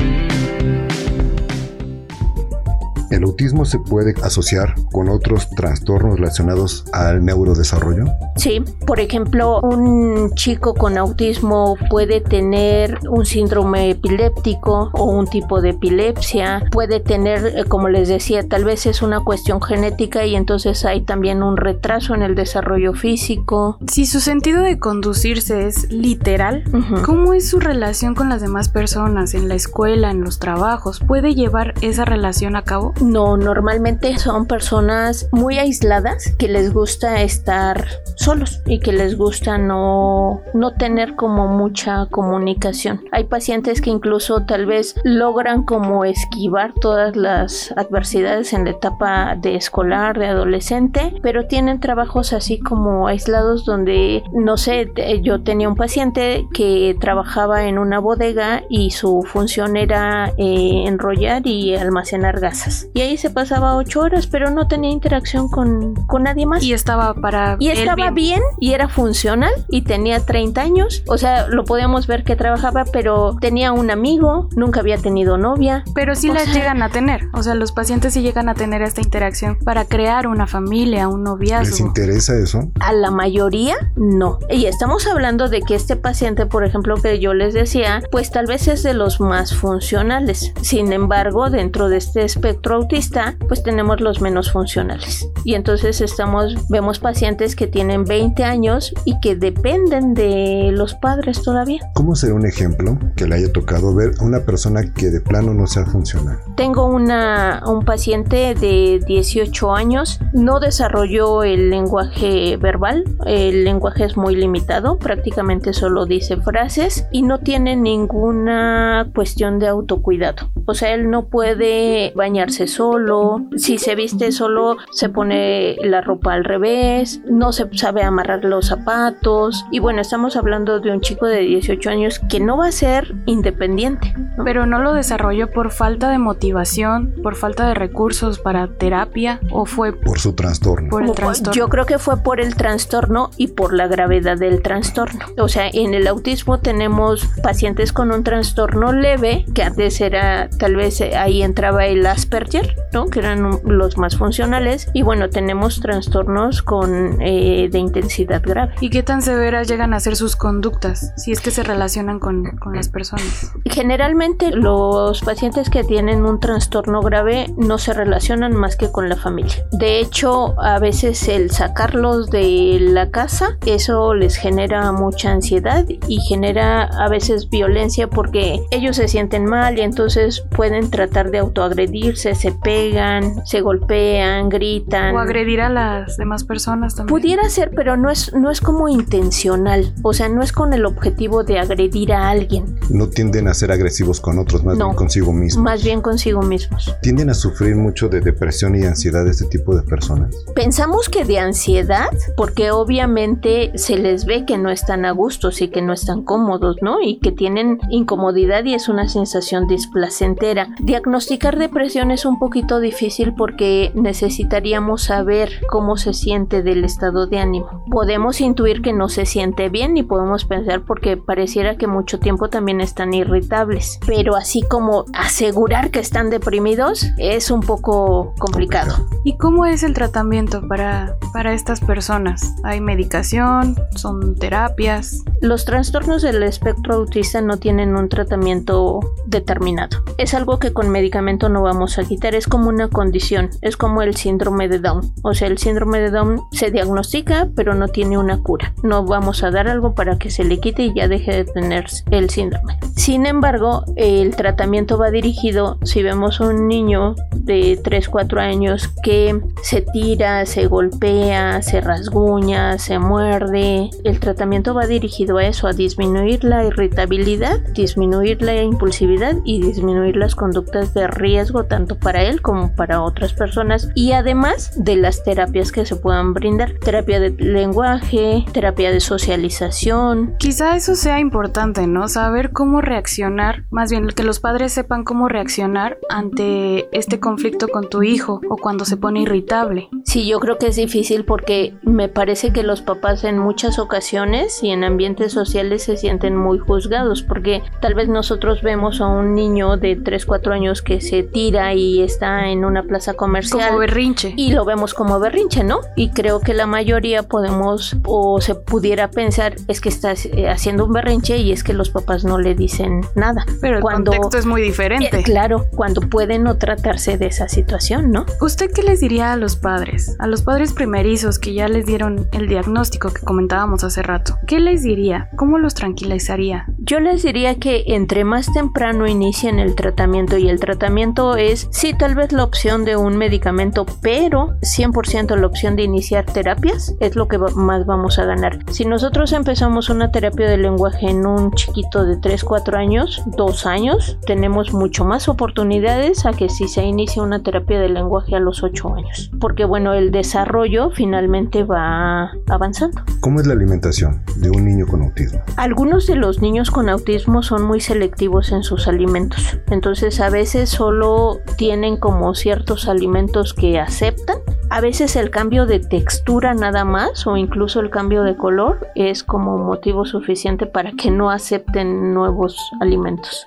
¿El 3.10 3.24
autismo 3.24 3.66
se 3.66 3.80
puede 3.80 4.14
asociar 4.24 4.76
con 4.92 5.10
otros 5.10 5.50
trastornos 5.50 6.20
relacionados 6.20 6.86
al 6.94 7.26
neurodesarrollo? 7.26 8.06
Sí, 8.40 8.64
por 8.88 9.02
ejemplo, 9.02 9.60
un 9.60 10.32
chico 10.36 10.74
con 10.74 10.98
autismo 10.98 11.76
puede 11.90 12.22
tener 12.22 12.98
un 13.10 13.26
síndrome 13.26 13.90
epiléptico 13.90 14.92
o 14.94 15.04
un 15.04 15.28
tipo 15.28 15.62
de 15.62 15.72
epilepsia, 15.72 16.64
puede 16.72 17.02
tener, 17.02 17.46
eh, 17.46 17.66
como 17.66 17.90
les 17.90 18.08
decía, 18.08 18.48
tal 18.48 18.64
vez 18.64 18.86
es 18.86 19.02
una 19.02 19.20
cuestión 19.20 19.62
genética 19.62 20.26
y 20.26 20.38
entonces 20.38 20.86
hay 20.86 21.02
también 21.02 21.44
un 21.44 21.58
retraso 21.58 22.16
en 22.16 22.24
el 22.24 22.34
desarrollo 22.34 22.94
físico. 22.94 23.78
Si 23.92 24.06
su 24.06 24.22
sentido 24.22 24.64
de 24.64 24.80
conducirse 24.80 25.68
es 25.68 25.92
literal. 25.92 26.64
¿cómo 27.06 27.34
es 27.34 27.50
su 27.50 27.60
relación 27.60 28.16
con 28.16 28.30
las 28.30 28.42
demás 28.42 28.70
personas 28.70 29.34
en 29.34 29.50
la 29.50 29.56
escuela, 29.56 30.12
en 30.12 30.22
los 30.22 30.40
trabajos? 30.40 31.00
¿Puede 31.00 31.36
llevar 31.36 31.74
esa 31.82 32.06
relación 32.06 32.56
a 32.56 32.64
cabo? 32.64 32.94
No, 33.02 33.36
normalmente 33.36 34.18
son 34.18 34.46
personas 34.46 35.28
muy 35.32 35.58
aisladas 35.58 36.34
que 36.38 36.48
les 36.48 36.74
gusta 36.74 37.22
estar 37.22 37.86
solos 38.30 38.62
y 38.68 38.80
que 38.80 38.92
les 38.92 39.18
gusta 39.18 39.58
no, 39.58 40.42
no 40.54 40.76
tener 40.76 41.16
como 41.16 41.48
mucha 41.48 42.06
comunicación. 42.12 43.02
Hay 43.12 43.24
pacientes 43.24 43.82
que 43.82 43.90
incluso 43.90 44.46
tal 44.46 44.68
vez 44.68 44.96
logran 45.04 45.64
como 45.64 46.06
esquivar 46.06 46.74
todas 46.80 47.16
las 47.16 47.74
adversidades 47.76 48.54
en 48.54 48.66
la 48.66 48.72
etapa 48.72 49.36
de 49.36 49.56
escolar, 49.56 50.20
de 50.20 50.28
adolescente, 50.28 51.16
pero 51.24 51.48
tienen 51.48 51.80
trabajos 51.80 52.32
así 52.34 52.60
como 52.60 53.08
aislados 53.08 53.66
donde, 53.66 54.22
no 54.32 54.58
sé, 54.58 54.92
yo 55.24 55.42
tenía 55.42 55.68
un 55.68 55.76
paciente 55.76 56.46
que 56.54 56.96
trabajaba 57.00 57.66
en 57.66 57.80
una 57.80 57.98
bodega 57.98 58.62
y 58.70 58.92
su 58.92 59.24
función 59.24 59.76
era 59.76 60.34
eh, 60.38 60.84
enrollar 60.86 61.48
y 61.48 61.76
almacenar 61.76 62.40
gasas. 62.40 62.90
Y 62.94 63.02
ahí 63.02 63.18
se 63.18 63.32
pasaba 63.32 63.76
ocho 63.76 64.02
horas, 64.02 64.28
pero 64.28 64.52
no 64.52 64.68
tenía 64.68 64.92
interacción 64.92 65.50
con, 65.50 65.96
con 66.06 66.24
nadie 66.24 66.46
más. 66.46 66.62
Y 66.62 66.74
estaba 66.74 67.16
para 67.16 67.58
Y 67.60 67.70
él 67.70 67.80
estaba 67.80 68.12
bien. 68.12 68.19
Y 68.60 68.74
era 68.74 68.90
funcional 68.90 69.52
y 69.70 69.82
tenía 69.84 70.26
30 70.26 70.62
años. 70.62 71.04
O 71.08 71.18
sea, 71.18 71.48
lo 71.48 71.64
podíamos 71.66 72.08
ver 72.08 72.24
que 72.24 72.36
trabajaba, 72.36 72.86
pero 72.92 73.36
tenía 73.40 73.72
un 73.72 73.92
amigo, 73.92 74.50
nunca 74.56 74.80
había 74.82 74.98
tenido 74.98 75.38
novia. 75.38 75.84
Pero 75.96 76.16
sí 76.16 76.30
O 76.30 76.34
las 76.34 76.44
sea- 76.44 76.54
llegan 76.54 76.82
a 76.84 76.90
tener, 76.90 77.28
o 77.34 77.44
sea, 77.44 77.56
los 77.56 77.72
pacientes 77.72 78.14
sí 78.14 78.22
llegan 78.22 78.50
a 78.50 78.54
tener 78.54 78.82
esta 78.82 79.02
interacción 79.02 79.58
para 79.64 79.86
crear 79.86 80.28
una 80.28 80.48
familia, 80.48 81.08
un 81.08 81.22
¿Les 81.24 81.30
noviazgo. 81.30 81.78
interesa 81.88 82.36
eso? 82.38 82.70
A 82.80 82.94
la 82.94 83.12
mayoría 83.12 83.76
no. 83.96 84.40
Y 84.50 84.66
estamos 84.66 85.08
hablando 85.08 85.48
de 85.50 85.62
que 85.62 85.76
este 85.76 85.96
paciente, 85.96 86.46
por 86.46 86.66
ejemplo, 86.66 86.96
que 86.98 87.20
yo 87.20 87.34
les 87.34 87.54
decía, 87.54 88.02
pues 88.12 88.32
tal 88.32 88.46
vez 88.48 88.68
es 88.68 88.84
de 88.84 88.94
los 88.94 89.20
más 89.20 89.54
funcionales. 89.56 90.54
Sin 90.62 90.92
embargo, 90.94 91.50
dentro 91.50 91.90
de 91.90 91.98
este 91.98 92.24
espectro 92.24 92.76
autista, 92.76 93.36
pues 93.48 93.64
tenemos 93.64 94.02
los 94.02 94.22
menos 94.22 94.52
funcionales. 94.52 95.28
Y 95.44 95.56
entonces 95.56 96.02
estamos, 96.02 96.56
vemos 96.70 97.00
pacientes 97.00 97.56
que 97.56 97.68
tienen 97.68 98.04
20 98.10 98.44
años 98.44 98.92
y 99.06 99.20
que 99.22 99.36
dependen 99.36 100.16
de 100.16 100.72
los 100.74 100.96
padres 100.96 101.44
todavía. 101.44 101.80
¿Cómo 101.94 102.16
será 102.16 102.34
un 102.34 102.46
ejemplo 102.46 102.98
que 103.16 103.28
le 103.28 103.36
haya 103.36 103.54
tocado 103.54 103.96
ver 103.96 104.14
a 104.20 104.26
una 104.26 104.40
persona 104.40 104.82
que 104.94 105.12
de 105.12 105.22
plano 105.22 105.54
no 105.54 105.68
sea 105.68 105.86
funcional? 105.86 106.40
Tengo 106.58 106.88
una, 106.88 107.62
un 107.68 107.86
paciente 107.86 108.56
de 108.56 109.00
18 109.06 109.76
años, 109.76 110.20
no 110.34 110.60
desarrolló 110.60 111.44
el 111.44 111.70
lenguaje 111.70 112.58
verbal, 112.58 113.04
el 113.28 113.64
lenguaje 113.64 114.06
es 114.06 114.18
muy 114.18 114.36
limitado, 114.36 114.98
prácticamente 114.98 115.74
solo 115.74 116.08
dice 116.08 116.38
frases 116.38 117.06
y 117.12 117.22
no 117.22 117.38
tiene 117.40 117.76
ninguna 117.76 119.08
cuestión 119.14 119.60
de 119.60 119.68
autocuidado. 119.68 120.50
O 120.66 120.74
sea, 120.74 120.96
él 120.96 121.12
no 121.12 121.28
puede 121.28 122.12
bañarse 122.16 122.66
solo, 122.66 123.46
si 123.56 123.78
se 123.78 123.94
viste 123.94 124.32
solo 124.32 124.78
se 124.92 125.10
pone 125.10 125.76
la 125.84 126.02
ropa 126.02 126.34
al 126.34 126.44
revés, 126.44 127.22
no 127.30 127.52
se 127.52 127.70
sabe 127.78 127.89
amarrar 128.04 128.44
los 128.44 128.68
zapatos 128.68 129.66
y 129.72 129.80
bueno, 129.80 130.02
estamos 130.02 130.36
hablando 130.36 130.80
de 130.80 130.92
un 130.92 131.02
chico 131.02 131.26
de 131.26 131.40
18 131.40 131.90
años 131.90 132.20
que 132.30 132.40
no 132.40 132.58
va 132.58 132.68
a 132.68 132.72
ser 132.72 133.16
independiente. 133.26 134.14
Pero 134.44 134.66
no 134.66 134.80
lo 134.80 134.94
desarrolló 134.94 135.52
por 135.52 135.72
falta 135.72 136.10
de 136.10 136.18
motivación, 136.18 137.14
por 137.22 137.36
falta 137.36 137.68
de 137.68 137.74
recursos 137.74 138.40
para 138.40 138.68
terapia 138.68 139.40
o 139.52 139.66
fue 139.66 139.94
por 139.94 140.20
su 140.20 140.34
trastorno. 140.34 140.90
Por 140.90 141.04
el 141.04 141.12
trastorno. 141.12 141.54
Yo 141.54 141.68
creo 141.70 141.86
que 141.86 142.00
fue 142.00 142.18
por 142.18 142.40
el 142.40 142.56
trastorno 142.56 143.32
y 143.38 143.48
por 143.48 143.74
la 143.74 143.88
gravedad 143.88 144.38
del 144.38 144.62
trastorno. 144.62 145.26
O 145.38 145.48
sea, 145.48 145.70
en 145.72 145.94
el 145.94 146.08
autismo 146.08 146.60
tenemos 146.60 147.28
pacientes 147.44 147.92
con 147.92 148.12
un 148.12 148.24
trastorno 148.24 148.94
leve, 148.94 149.46
que 149.54 149.64
antes 149.64 150.00
era 150.02 150.50
tal 150.50 150.76
vez 150.76 151.02
eh, 151.02 151.18
ahí 151.18 151.42
entraba 151.42 151.86
el 151.86 152.06
Asperger, 152.06 152.76
¿no? 152.94 153.08
Que 153.08 153.20
eran 153.20 153.60
los 153.66 153.98
más 153.98 154.18
funcionales 154.18 154.90
y 154.94 155.02
bueno, 155.02 155.30
tenemos 155.30 155.80
trastornos 155.80 156.62
con 156.62 157.22
eh, 157.22 157.70
de 157.72 157.79
intensidad 157.80 158.42
grave. 158.44 158.74
¿Y 158.80 158.90
qué 158.90 159.04
tan 159.04 159.22
severas 159.22 159.68
llegan 159.68 159.94
a 159.94 160.00
ser 160.00 160.16
sus 160.16 160.36
conductas 160.36 161.14
si 161.18 161.32
es 161.32 161.42
que 161.42 161.52
se 161.52 161.64
relacionan 161.64 162.20
con, 162.20 162.58
con 162.58 162.76
las 162.76 162.90
personas? 162.90 163.52
Generalmente 163.66 164.52
los 164.52 165.22
pacientes 165.22 165.70
que 165.70 165.84
tienen 165.84 166.26
un 166.26 166.40
trastorno 166.40 167.02
grave 167.02 167.54
no 167.58 167.78
se 167.78 167.94
relacionan 167.94 168.56
más 168.56 168.76
que 168.76 168.92
con 168.92 169.10
la 169.10 169.16
familia. 169.16 169.64
De 169.72 170.00
hecho, 170.00 170.60
a 170.60 170.80
veces 170.80 171.28
el 171.28 171.52
sacarlos 171.52 172.30
de 172.30 172.78
la 172.80 173.10
casa, 173.10 173.58
eso 173.66 174.14
les 174.14 174.36
genera 174.36 174.92
mucha 174.92 175.32
ansiedad 175.32 175.86
y 175.88 176.20
genera 176.22 176.84
a 176.84 177.10
veces 177.10 177.50
violencia 177.50 178.08
porque 178.08 178.62
ellos 178.72 178.96
se 178.96 179.08
sienten 179.08 179.46
mal 179.46 179.78
y 179.78 179.82
entonces 179.82 180.44
pueden 180.56 180.92
tratar 180.92 181.32
de 181.32 181.40
autoagredirse, 181.40 182.36
se 182.36 182.52
pegan, 182.52 183.46
se 183.46 183.62
golpean, 183.62 184.50
gritan. 184.50 185.16
O 185.16 185.20
agredir 185.20 185.62
a 185.62 185.70
las 185.70 186.18
demás 186.18 186.44
personas 186.44 186.96
también. 186.96 187.20
Pudiera 187.20 187.50
ser, 187.50 187.69
pero 187.76 187.98
no 187.98 188.10
es, 188.10 188.34
no 188.34 188.52
es 188.52 188.62
como 188.62 188.88
intencional. 188.88 189.94
O 190.04 190.14
sea, 190.14 190.30
no 190.30 190.44
es 190.44 190.52
con 190.52 190.74
el 190.74 190.86
objetivo 190.86 191.44
de 191.44 191.60
agredir 191.60 192.14
a 192.14 192.30
alguien. 192.30 192.80
No 192.90 193.10
tienden 193.10 193.48
a 193.48 193.54
ser 193.54 193.72
agresivos 193.72 194.22
con 194.22 194.40
otros, 194.40 194.64
más 194.64 194.78
bien 194.78 194.94
consigo 194.94 195.34
mismos. 195.34 195.64
Más 195.64 195.84
bien 195.84 196.02
consigo 196.02 196.42
mismos. 196.42 196.96
Tienden 197.02 197.30
a 197.30 197.34
sufrir 197.34 197.76
mucho 197.76 198.08
de 198.08 198.22
depresión 198.22 198.76
y 198.76 198.84
ansiedad 198.84 199.28
este 199.28 199.46
tipo 199.46 199.76
de 199.76 199.82
personas. 199.84 200.36
Pensamos 200.56 201.10
que 201.10 201.26
de 201.26 201.40
ansiedad, 201.40 202.10
porque 202.38 202.72
obviamente 202.72 203.72
se 203.76 203.98
les 203.98 204.26
ve 204.26 204.46
que 204.46 204.58
no 204.58 204.70
están 204.70 205.06
a 205.06 205.12
gusto 205.12 205.50
y 205.60 205.70
que 205.70 205.82
no 205.82 205.94
están 205.94 206.24
cómodos, 206.24 206.78
¿no? 206.82 207.02
Y 207.02 207.20
que 207.20 207.32
tienen 207.32 207.80
incomodidad 207.90 208.64
y 208.66 208.74
es 208.74 208.90
una 208.90 209.08
sensación 209.08 209.68
displacentera. 209.68 210.68
Diagnosticar 210.80 211.58
depresión 211.58 212.12
es 212.12 212.26
un 212.26 212.40
poquito 212.40 212.80
difícil 212.80 213.34
porque 213.36 213.92
necesitaríamos 213.96 215.04
saber 215.04 215.50
cómo 215.70 215.98
se 215.98 216.14
siente 216.14 216.62
del 216.62 216.84
estado 216.84 217.28
de 217.28 217.40
ánimo. 217.40 217.59
Podemos 217.90 218.42
intuir 218.42 218.82
que 218.82 218.94
no 218.94 219.10
se 219.10 219.26
siente 219.26 219.70
bien 219.70 219.98
y 219.98 220.04
podemos 220.04 220.46
pensar 220.46 220.82
porque 220.82 221.18
pareciera 221.18 221.78
que 221.78 221.88
mucho 221.88 222.20
tiempo 222.20 222.50
también 222.50 222.82
están 222.82 223.14
irritables. 223.14 224.00
Pero 224.06 224.36
así 224.36 224.62
como 224.62 225.06
asegurar 225.14 225.92
que 225.92 226.00
están 226.00 226.30
deprimidos 226.30 227.08
es 227.18 227.52
un 227.52 227.62
poco 227.62 228.34
complicado. 228.40 229.08
¿Y 229.24 229.38
cómo 229.38 229.66
es 229.66 229.84
el 229.84 229.94
tratamiento 229.94 230.68
para, 230.68 231.18
para 231.34 231.54
estas 231.54 231.80
personas? 231.80 232.56
¿Hay 232.64 232.82
medicación? 232.82 233.76
¿Son 233.96 234.36
terapias? 234.36 235.24
Los 235.42 235.66
trastornos 235.66 236.22
del 236.22 236.44
espectro 236.44 236.96
autista 236.96 237.42
no 237.42 237.58
tienen 237.58 237.96
un 237.96 238.10
tratamiento 238.10 239.00
determinado. 239.26 240.04
Es 240.18 240.34
algo 240.34 240.60
que 240.60 240.74
con 240.74 240.90
medicamento 240.90 241.50
no 241.50 241.62
vamos 241.62 241.98
a 241.98 242.04
quitar, 242.04 242.36
es 242.36 242.48
como 242.48 242.70
una 242.70 242.90
condición, 242.90 243.50
es 243.62 243.78
como 243.78 244.02
el 244.02 244.16
síndrome 244.16 244.68
de 244.68 244.80
Down. 244.80 245.14
O 245.24 245.34
sea, 245.34 245.48
el 245.48 245.58
síndrome 245.58 246.00
de 246.00 246.12
Down 246.12 246.42
se 246.52 246.72
diagnostica, 246.72 247.49
pero 247.56 247.74
no 247.74 247.88
tiene 247.88 248.18
una 248.18 248.42
cura. 248.42 248.74
No 248.84 249.06
vamos 249.06 249.44
a 249.44 249.52
dar 249.52 249.68
algo 249.68 249.94
para 249.94 250.18
que 250.18 250.30
se 250.30 250.44
le 250.44 250.60
quite 250.60 250.84
y 250.84 250.94
ya 250.94 251.08
deje 251.08 251.32
de 251.32 251.46
tener 251.46 251.86
el 252.12 252.30
síndrome. 252.30 252.78
Sin 252.96 253.26
embargo, 253.26 253.84
el 253.96 254.36
tratamiento 254.36 254.98
va 254.98 255.10
dirigido, 255.10 255.78
si 255.84 256.04
vemos 256.04 256.40
un 256.40 256.68
niño 256.68 257.16
de 257.34 257.80
3, 257.84 258.10
4 258.10 258.42
años 258.42 258.90
que 259.04 259.40
se 259.64 259.82
tira, 259.82 260.46
se 260.46 260.68
golpea, 260.68 261.62
se 261.62 261.82
rasguña, 261.82 262.78
se 262.78 263.00
muerde, 263.00 263.90
el 264.04 264.20
tratamiento 264.20 264.74
va 264.74 264.86
dirigido 264.86 265.38
a 265.38 265.46
eso, 265.46 265.68
a 265.68 265.74
disminuir 265.74 266.44
la 266.44 266.66
irritabilidad, 266.66 267.60
disminuir 267.74 268.42
la 268.42 268.62
impulsividad 268.62 269.38
y 269.44 269.62
disminuir 269.62 270.16
las 270.16 270.36
conductas 270.36 270.94
de 270.94 271.08
riesgo 271.08 271.66
tanto 271.66 271.98
para 271.98 272.24
él 272.24 272.42
como 272.42 272.76
para 272.76 273.02
otras 273.02 273.34
personas 273.34 273.90
y 273.96 274.12
además 274.12 274.72
de 274.76 274.96
las 274.96 275.24
terapias 275.24 275.72
que 275.72 275.86
se 275.86 275.96
puedan 275.96 276.34
brindar, 276.34 276.74
terapia 276.74 277.20
de 277.20 277.32
lenguaje, 277.40 278.46
terapia 278.52 278.92
de 278.92 279.00
socialización. 279.00 280.36
Quizá 280.38 280.76
eso 280.76 280.96
sea 280.96 281.20
importante, 281.20 281.88
¿no? 281.88 282.08
Saber 282.08 282.52
cómo 282.52 282.82
reaccionar, 282.82 283.66
más 283.70 283.92
bien 283.92 284.08
que 284.08 284.24
los 284.24 284.40
padres 284.40 284.74
sepan 284.74 285.04
cómo 285.04 285.28
reaccionar 285.28 285.98
ante 286.10 286.90
este 286.98 287.20
conflicto 287.20 287.68
con 287.68 287.90
tu 287.90 288.04
hijo 288.04 288.42
o 288.50 288.58
cuando 288.58 288.86
se 288.86 288.98
pone 288.98 289.22
irritable. 289.22 289.90
Sí, 290.06 290.28
yo 290.28 290.40
creo 290.40 290.58
que 290.58 290.68
es 290.68 290.76
difícil 290.76 291.26
porque 291.26 291.76
me 291.84 292.10
parece 292.10 292.52
que 292.52 292.64
los 292.64 292.82
papás 292.82 293.24
en 293.24 293.38
muchas 293.38 293.80
ocasiones 293.80 294.64
y 294.64 294.72
en 294.72 294.84
ambientes 294.84 295.32
sociales 295.32 295.84
se 295.84 295.98
sienten 295.98 296.36
muy 296.36 296.60
juzgados 296.60 297.24
porque 297.24 297.62
tal 297.82 297.94
vez 297.94 298.10
nosotros 298.10 298.62
vemos 298.62 299.02
a 299.02 299.08
un 299.08 299.34
niño 299.34 299.78
de 299.78 299.96
3, 299.96 300.26
4 300.26 300.54
años 300.54 300.82
que 300.82 301.02
se 301.02 301.24
tira 301.24 301.74
y 301.74 302.02
está 302.02 302.50
en 302.50 302.66
una 302.66 302.84
plaza 302.84 303.14
comercial. 303.14 303.68
Como 303.70 303.80
berrinche. 303.80 304.34
Y 304.36 304.52
lo 304.52 304.66
vemos 304.66 304.94
como 304.94 305.20
berrinche, 305.20 305.64
¿no? 305.64 305.80
Y 305.96 306.10
creo 306.10 306.40
que 306.40 306.54
la 306.54 306.66
mayoría 306.66 307.24
podemos 307.30 307.96
o 308.06 308.42
se 308.42 308.56
pudiera 308.56 309.10
pensar 309.12 309.56
es 309.68 309.80
que 309.80 309.90
está 309.90 310.14
eh, 310.14 310.50
haciendo 310.50 310.86
un 310.86 310.94
berrinche 310.94 311.38
y 311.38 311.52
es 311.52 311.64
que 311.64 311.74
los 311.74 311.90
papás 311.90 312.26
no 312.26 312.40
le 312.40 312.56
dicen 312.56 313.02
nada. 313.16 313.46
Pero 313.62 313.78
el 313.78 313.84
contexto 313.84 314.38
es 314.38 314.46
muy 314.46 314.62
diferente. 314.62 315.20
Eh, 315.20 315.24
claro, 315.24 315.68
cuando 315.76 316.02
puede 316.02 316.40
no 316.40 316.58
tratarse 316.58 317.18
de 317.18 317.28
esa 317.28 317.48
situación, 317.48 318.12
¿no? 318.12 318.26
¿Usted 318.42 318.72
qué 318.72 318.84
les 318.84 319.00
diría 319.00 319.32
a 319.32 319.38
los 319.38 319.56
padres? 319.56 320.16
A 320.20 320.28
los 320.28 320.42
padres 320.42 320.74
primerizos 320.74 321.40
que 321.40 321.54
ya 321.54 321.68
les 321.68 321.86
dieron 321.86 322.28
el 322.32 322.48
diagnóstico 322.48 323.12
que 323.14 323.22
comentábamos 323.22 323.84
hace 323.84 324.02
rato. 324.02 324.38
¿Qué 324.48 324.60
les 324.60 324.84
diría? 324.84 325.30
¿Cómo 325.36 325.58
los 325.60 325.76
tranquilizaría? 325.76 326.66
Yo 326.80 327.00
les 327.00 327.24
diría 327.24 327.56
que 327.56 327.84
entre 327.88 328.24
más 328.24 328.52
temprano 328.52 329.08
inicien 329.08 329.60
el 329.60 329.76
tratamiento 329.76 330.38
y 330.38 330.50
el 330.50 330.60
tratamiento 330.60 331.36
es, 331.36 331.68
sí, 331.72 331.94
tal 331.94 332.16
vez 332.16 332.32
la 332.32 332.44
opción 332.44 332.86
de 332.86 332.96
un 332.96 333.18
medicamento, 333.18 333.86
pero 334.02 334.56
100% 334.62 335.36
la 335.36 335.48
opción 335.48 335.76
de 335.76 335.84
iniciar 335.84 336.26
terapias 336.26 336.96
es 337.00 337.16
lo 337.20 337.28
que 337.28 337.38
más 337.38 337.86
vamos 337.86 338.18
a 338.18 338.24
ganar. 338.24 338.60
Si 338.72 338.86
nosotros 338.86 339.34
empezamos 339.34 339.90
una 339.90 340.10
terapia 340.10 340.50
de 340.50 340.58
lenguaje 340.58 341.10
en 341.10 341.28
un 341.28 341.52
chiquito 341.52 342.06
de 342.06 342.16
3, 342.16 342.46
4 342.46 342.78
años, 342.78 343.22
2 343.36 343.66
años, 343.66 344.18
tenemos 344.26 344.72
mucho 344.74 345.04
más 345.04 345.28
oportunidades 345.28 346.26
a 346.26 346.32
que 346.32 346.48
si 346.48 346.70
se 346.70 346.84
inicia 346.84 347.22
una 347.22 347.44
terapia 347.44 347.80
de 347.82 347.90
lenguaje 347.90 348.38
a 348.38 348.40
los 348.40 348.64
8 348.64 348.96
años. 348.96 349.32
Porque 349.42 349.66
bueno, 349.66 349.94
el 349.94 350.12
desarrollo 350.12 350.92
finalmente 350.92 351.66
va 351.66 352.32
avanzando. 352.48 353.02
¿Cómo 353.20 353.42
es 353.42 353.48
la 353.48 353.54
alimentación 353.54 354.24
de 354.38 354.50
un 354.50 354.64
niño 354.66 354.88
con 354.88 355.02
autismo? 355.02 355.42
Algunos 355.58 356.08
de 356.08 356.16
los 356.16 356.42
niños 356.42 356.72
con 356.72 356.88
autismo 356.88 357.44
son 357.44 357.64
muy 357.64 357.82
selectivos 357.82 358.54
en 358.54 358.64
sus 358.64 358.88
alimentos. 358.88 359.60
Entonces 359.70 360.22
a 360.22 360.30
veces 360.30 360.70
solo 360.70 361.42
tienen 361.58 361.98
como 361.98 362.34
ciertos 362.34 362.88
alimentos 362.88 363.54
que 363.54 363.78
aceptan. 363.78 364.38
A 364.72 364.82
veces 364.82 365.16
el 365.16 365.32
cambio 365.32 365.66
de 365.66 365.80
textura 365.80 366.54
nada 366.54 366.86
más 366.86 366.99
o 367.26 367.38
incluso 367.38 367.80
el 367.80 367.90
cambio 367.90 368.24
de 368.24 368.36
color 368.36 368.88
es 368.96 369.24
como 369.24 369.58
motivo 369.58 370.06
suficiente 370.06 370.66
para 370.66 370.92
que 370.94 371.12
no 371.12 371.30
acepten 371.30 372.14
nuevos 372.14 372.58
alimentos. 372.82 373.46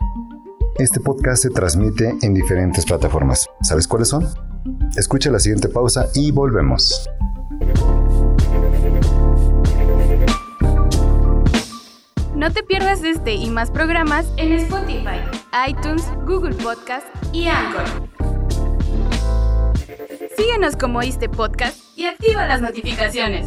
Este 0.76 1.00
podcast 1.00 1.42
se 1.42 1.50
transmite 1.50 2.14
en 2.23 2.35
diferentes 2.35 2.87
plataformas. 2.87 3.49
¿Sabes 3.62 3.87
cuáles 3.87 4.09
son? 4.09 4.26
Escucha 4.97 5.30
la 5.30 5.38
siguiente 5.38 5.68
pausa 5.68 6.06
y 6.14 6.30
volvemos. 6.30 7.09
No 12.35 12.50
te 12.50 12.62
pierdas 12.62 13.04
este 13.04 13.35
y 13.35 13.50
más 13.50 13.71
programas 13.71 14.26
en 14.37 14.52
Spotify, 14.52 15.21
iTunes, 15.68 16.04
Google 16.26 16.54
Podcast 16.54 17.06
y 17.32 17.47
Anchor. 17.47 17.85
Síguenos 20.37 20.75
como 20.76 21.02
este 21.02 21.28
podcast 21.28 21.91
y 22.02 22.06
activa 22.06 22.44
las 22.49 22.61
notificaciones. 22.61 23.47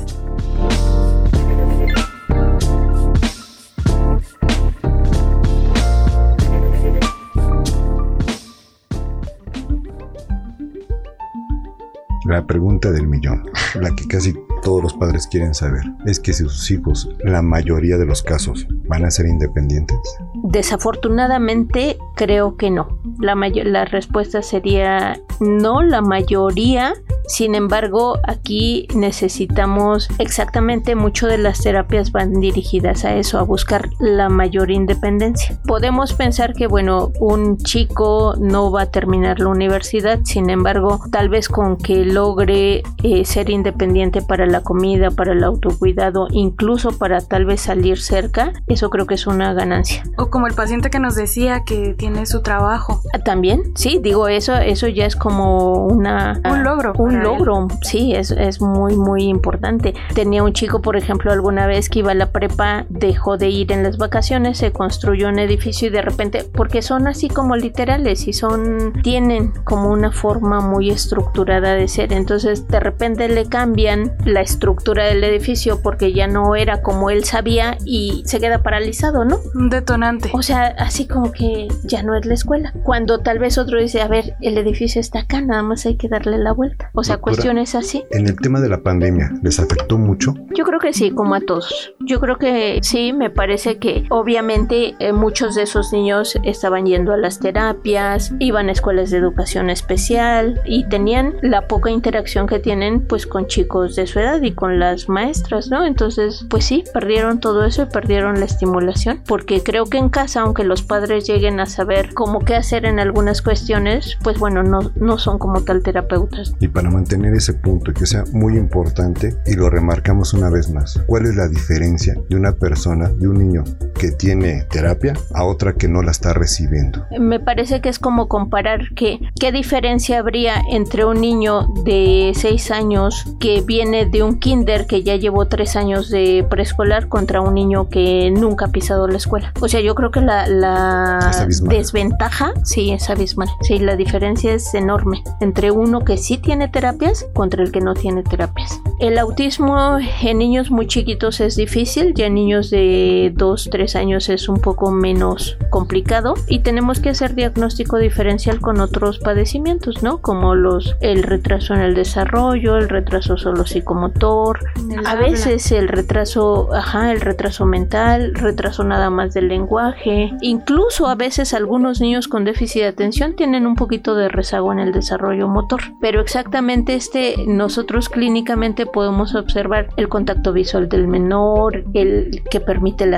La 12.26 12.48
pregunta 12.48 12.92
del 12.92 13.08
millón, 13.08 13.44
la 13.76 13.94
que 13.94 14.08
casi 14.08 14.34
todos 14.64 14.82
los 14.82 14.94
padres 14.94 15.28
quieren 15.28 15.54
saber, 15.54 15.84
es 16.06 16.20
que 16.20 16.32
si 16.32 16.44
sus 16.44 16.72
hijos, 16.72 17.10
la 17.20 17.42
mayoría 17.42 17.98
de 17.98 18.06
los 18.06 18.24
casos, 18.24 18.66
van 18.88 19.04
a 19.04 19.12
ser 19.12 19.28
independientes. 19.28 20.00
Desafortunadamente, 20.44 21.98
creo 22.16 22.56
que 22.56 22.72
no. 22.72 23.00
La, 23.20 23.36
la 23.36 23.86
respuesta 23.86 24.42
sería 24.42 25.20
no, 25.42 25.84
la 25.84 26.02
mayoría 26.02 26.94
sin 27.28 27.56
embargo, 27.56 28.20
aquí 28.24 28.88
necesitamos 28.96 30.08
exactamente 30.20 30.96
mucho 30.96 31.28
de 31.28 31.38
las 31.38 31.62
terapias 31.62 32.12
van 32.12 32.40
dirigidas 32.40 33.06
a 33.06 33.16
eso, 33.16 33.40
a 33.40 33.44
buscar 33.44 33.90
la 34.00 34.30
mayor 34.30 34.72
independencia. 34.72 35.60
Podemos 35.66 36.14
pensar 36.14 36.54
que, 36.54 36.68
bueno, 36.68 37.12
un 37.20 37.58
chico 37.58 38.36
no 38.40 38.72
va 38.72 38.84
a 38.84 38.92
terminar 38.92 39.40
la 39.40 39.50
universidad, 39.50 40.20
sin 40.24 40.50
embargo, 40.50 41.00
tal 41.12 41.30
vez 41.30 41.50
con 41.50 41.78
que 41.78 42.06
logre 42.06 42.84
eh, 43.04 43.26
ser 43.26 43.50
independiente 43.50 44.22
para 44.22 44.46
la 44.46 44.62
comida, 44.62 45.12
para 45.12 45.34
el 45.34 45.44
autocuidado, 45.44 46.28
incluso 46.32 46.98
para 46.98 47.22
tal 47.22 47.46
vez 47.46 47.62
salir 47.62 48.00
cerca, 48.00 48.54
eso 48.68 48.90
creo 48.90 49.06
que 49.06 49.16
es 49.16 49.28
una 49.28 49.54
ganancia. 49.54 50.04
O 50.18 50.30
como 50.30 50.48
el 50.48 50.54
paciente 50.54 50.90
que 50.90 51.00
nos 51.00 51.16
decía 51.16 51.64
que 51.66 51.94
tiene 51.94 52.26
su 52.26 52.42
trabajo. 52.42 53.02
Ah, 53.14 53.20
también, 53.20 53.76
sí, 53.76 54.00
digo, 54.02 54.28
eso, 54.28 54.56
eso 54.56 54.88
ya 54.88 55.06
es 55.06 55.16
como 55.16 55.86
una... 55.86 56.40
Un 56.50 56.64
logro 56.64 56.94
logro, 57.24 57.68
sí, 57.82 58.14
es, 58.14 58.32
es 58.32 58.62
muy, 58.62 58.96
muy 58.96 59.24
importante. 59.24 59.94
Tenía 60.14 60.44
un 60.44 60.54
chico, 60.54 60.82
por 60.82 60.96
ejemplo, 60.96 61.32
alguna 61.32 61.68
vez 61.68 61.90
que 61.90 62.00
iba 62.00 62.12
a 62.12 62.16
la 62.16 62.32
prepa, 62.32 62.86
dejó 62.90 63.38
de 63.38 63.50
ir 63.50 63.72
en 63.72 63.84
las 63.84 63.98
vacaciones, 63.98 64.58
se 64.58 64.72
construyó 64.72 65.30
un 65.30 65.40
edificio 65.40 65.88
y 65.88 65.92
de 65.92 66.02
repente, 66.02 66.46
porque 66.54 66.82
son 66.82 67.08
así 67.08 67.30
como 67.30 67.56
literales 67.56 68.28
y 68.28 68.34
son, 68.34 68.94
tienen 69.04 69.52
como 69.64 69.90
una 69.90 70.12
forma 70.12 70.62
muy 70.62 70.90
estructurada 70.90 71.74
de 71.74 71.88
ser. 71.88 72.14
Entonces, 72.14 72.68
de 72.68 72.80
repente 72.80 73.28
le 73.28 73.46
cambian 73.46 74.14
la 74.26 74.42
estructura 74.42 75.06
del 75.06 75.24
edificio 75.24 75.82
porque 75.82 76.14
ya 76.14 76.28
no 76.28 76.56
era 76.56 76.82
como 76.82 77.10
él 77.10 77.24
sabía 77.24 77.78
y 77.86 78.24
se 78.26 78.40
queda 78.40 78.64
paralizado, 78.64 79.26
¿no? 79.26 79.40
Un 79.54 79.70
detonante. 79.70 80.30
O 80.34 80.42
sea, 80.42 80.76
así 80.78 81.08
como 81.08 81.32
que 81.32 81.68
ya 81.84 82.04
no 82.04 82.16
es 82.16 82.26
la 82.26 82.34
escuela. 82.34 82.74
Cuando 82.84 83.20
tal 83.20 83.40
vez 83.40 83.58
otro 83.58 83.80
dice, 83.80 84.02
a 84.02 84.08
ver, 84.08 84.36
el 84.42 84.58
edificio 84.58 85.02
está 85.02 85.20
acá, 85.20 85.42
nada 85.42 85.64
más 85.64 85.86
hay 85.86 85.96
que 85.96 86.08
darle 86.08 86.38
la 86.38 86.54
vuelta. 86.54 86.90
O 86.94 87.04
sea, 87.06 87.18
cuestiones 87.18 87.76
así. 87.76 88.04
En 88.12 88.28
el 88.28 88.36
tema 88.36 88.60
de 88.62 88.70
la 88.70 88.82
pandemia, 88.82 89.32
¿les 89.42 89.60
afectó 89.60 89.98
mucho? 89.98 90.34
Yo 90.56 90.66
creo 90.66 90.80
que 90.80 90.94
sí, 90.94 91.12
como 91.12 91.36
a 91.36 91.42
todos. 91.42 91.94
Yo 92.00 92.20
creo 92.20 92.38
que 92.38 92.80
sí, 92.82 93.14
me 93.14 93.30
parece 93.30 93.78
que 93.78 94.06
obviamente 94.10 94.96
eh, 95.00 95.14
muchos 95.14 95.56
de 95.56 95.64
esos 95.64 95.92
niños 95.92 96.38
estaban 96.44 96.86
yendo 96.86 97.14
a 97.14 97.18
las 97.18 97.40
terapias, 97.40 98.34
iban 98.40 98.70
a 98.70 98.72
escuelas 98.72 99.12
de 99.12 99.18
educación 99.18 99.70
especial 99.70 100.62
y 100.66 100.88
tenían 100.90 101.36
la 101.42 101.68
poca 101.68 101.90
interacción 101.90 102.48
que 102.48 102.60
tienen 102.60 103.06
pues 103.06 103.28
con 103.28 103.48
chicos 103.48 103.96
de 103.96 104.08
su 104.08 104.20
edad 104.20 104.42
y 104.42 104.52
con 104.52 104.80
las 104.80 105.10
maestras, 105.10 105.70
¿no? 105.70 105.86
Entonces, 105.86 106.46
pues 106.50 106.66
sí, 106.66 106.84
perdieron 106.94 107.40
todo 107.40 107.66
eso 107.66 107.84
y 107.84 107.86
perdieron 107.86 108.40
la 108.40 108.46
estimulación, 108.46 109.22
porque 109.26 109.62
creo 109.64 109.86
que 109.86 109.98
en 109.98 110.10
casa, 110.10 110.42
aunque 110.42 110.64
los 110.64 110.82
padres 110.82 111.28
lleguen 111.28 111.60
a 111.60 111.66
saber 111.66 112.14
cómo 112.14 112.40
qué 112.40 112.56
hacer 112.56 112.86
en 112.86 113.00
algunas 113.00 113.42
cuestiones, 113.42 114.18
pues 114.24 114.40
bueno, 114.40 114.64
no, 114.64 114.92
no 114.96 115.18
son 115.18 115.38
como 115.40 115.62
tal 115.64 115.84
terapeutas. 115.84 116.56
Y 116.60 116.68
para 116.68 116.90
mantener 116.96 117.34
ese 117.34 117.54
punto 117.54 117.94
que 117.94 118.06
sea 118.06 118.24
muy 118.32 118.58
importante 118.58 119.36
y 119.46 119.56
lo 119.56 119.70
remarcamos 119.70 120.34
una 120.34 120.50
vez 120.50 120.70
más. 120.70 120.98
¿Cuál 121.08 121.26
es 121.26 121.36
la 121.36 121.48
diferencia 121.50 122.16
de 122.30 122.36
una 122.38 122.54
persona, 122.54 123.10
de 123.10 123.28
un 123.28 123.38
niño 123.38 123.64
que 124.00 124.12
tiene 124.12 124.64
terapia 124.72 125.14
a 125.34 125.44
otra 125.44 125.74
que 125.74 125.90
no 125.90 126.02
la 126.02 126.12
está 126.12 126.34
recibiendo? 126.34 127.06
Me 127.20 127.40
parece 127.40 127.82
que 127.82 127.90
es 127.90 128.00
como 128.00 128.30
comparar 128.30 128.94
que, 128.96 129.20
qué 129.40 129.52
diferencia 129.52 130.20
habría 130.20 130.62
entre 130.72 131.04
un 131.04 131.20
niño 131.20 131.68
de 131.84 132.32
6 132.34 132.72
años 132.72 133.26
que 133.40 133.62
viene 133.62 134.06
de 134.06 134.24
un 134.24 134.40
kinder 134.40 134.88
que 134.88 135.04
ya 135.04 135.18
llevó 135.18 135.48
3 135.48 135.76
años 135.76 136.10
de 136.10 136.46
preescolar 136.50 137.10
contra 137.10 137.42
un 137.42 137.56
niño 137.56 137.90
que 137.90 138.32
nunca 138.32 138.66
ha 138.66 138.72
pisado 138.72 139.08
la 139.08 139.18
escuela. 139.18 139.54
O 139.60 139.68
sea, 139.68 139.82
yo 139.82 139.96
creo 139.96 140.12
que 140.12 140.22
la, 140.22 140.48
la 140.48 141.48
desventaja, 141.62 142.54
sí, 142.64 142.92
es 142.92 143.10
abismal. 143.10 143.50
Sí, 143.62 143.80
la 143.80 143.98
diferencia 143.98 144.54
es 144.54 144.74
enorme 144.74 145.24
entre 145.42 145.72
uno 145.72 146.06
que 146.06 146.18
sí 146.18 146.38
tiene 146.38 146.70
terapias 146.86 147.26
contra 147.34 147.64
el 147.64 147.72
que 147.72 147.82
no 147.82 147.96
tiene 147.96 148.22
terapias. 148.22 148.80
El 149.00 149.18
autismo 149.18 149.98
en 150.22 150.38
niños 150.38 150.70
muy 150.70 150.86
chiquitos 150.86 151.40
es 151.40 151.56
difícil, 151.56 152.14
ya 152.14 152.28
en 152.28 152.36
niños 152.36 152.70
de 152.70 153.34
2, 153.36 153.70
3 153.72 153.96
años 153.96 154.30
es 154.30 154.48
un 154.48 154.60
poco 154.60 154.92
menos 154.92 155.58
complicado 155.72 156.36
y 156.48 156.60
tenemos 156.60 157.00
que 157.00 157.10
hacer 157.10 157.34
diagnóstico 157.34 157.98
diferencial 157.98 158.62
con 158.62 158.80
otros 158.80 159.18
padecimientos, 159.18 160.04
¿no? 160.04 160.20
Como 160.22 160.54
los 160.54 160.96
el 161.02 161.24
retraso 161.24 161.74
en 161.74 161.82
el 161.82 161.96
desarrollo, 161.96 162.78
el 162.78 162.88
retraso 162.88 163.36
solo 163.36 163.66
psicomotor, 163.66 164.60
a 165.06 165.16
veces 165.16 165.72
el 165.72 165.88
retraso, 165.88 166.70
ajá, 166.74 167.12
el 167.12 167.20
retraso 167.20 167.66
mental, 167.66 168.34
retraso 168.36 168.84
nada 168.84 169.10
más 169.10 169.34
del 169.34 169.48
lenguaje, 169.48 170.32
incluso 170.42 171.08
a 171.08 171.16
veces 171.16 171.54
algunos 171.56 172.00
niños 172.00 172.28
con 172.28 172.46
déficit 172.46 172.84
de 172.84 172.88
atención 172.90 173.36
tienen 173.36 173.66
un 173.66 173.76
poquito 173.76 174.16
de 174.16 174.30
rezago 174.30 174.72
en 174.72 174.80
el 174.80 174.92
desarrollo 174.92 175.48
motor, 175.48 175.82
pero 176.00 176.22
exactamente 176.22 176.75
este, 176.88 177.46
nosotros 177.48 178.10
clínicamente 178.10 178.86
podemos 178.86 179.36
observar 179.36 179.88
el 179.98 180.10
contacto 180.10 180.54
visual 180.54 180.90
del 180.90 181.08
menor, 181.08 181.84
el 181.94 182.44
que 182.50 182.60
permite 182.60 183.06
el, 183.06 183.16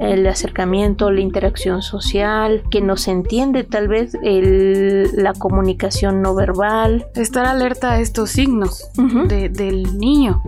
el 0.00 0.26
acercamiento, 0.26 1.10
la 1.10 1.20
interacción 1.20 1.82
social, 1.82 2.62
que 2.70 2.80
nos 2.80 3.08
entiende 3.08 3.64
tal 3.64 3.88
vez 3.88 4.16
la 4.22 5.32
comunicación 5.34 6.22
no 6.22 6.34
verbal. 6.34 7.06
Estar 7.14 7.46
alerta 7.46 7.92
a 7.92 8.00
estos 8.00 8.30
signos 8.30 8.88
del 9.28 9.98
niño. 9.98 10.42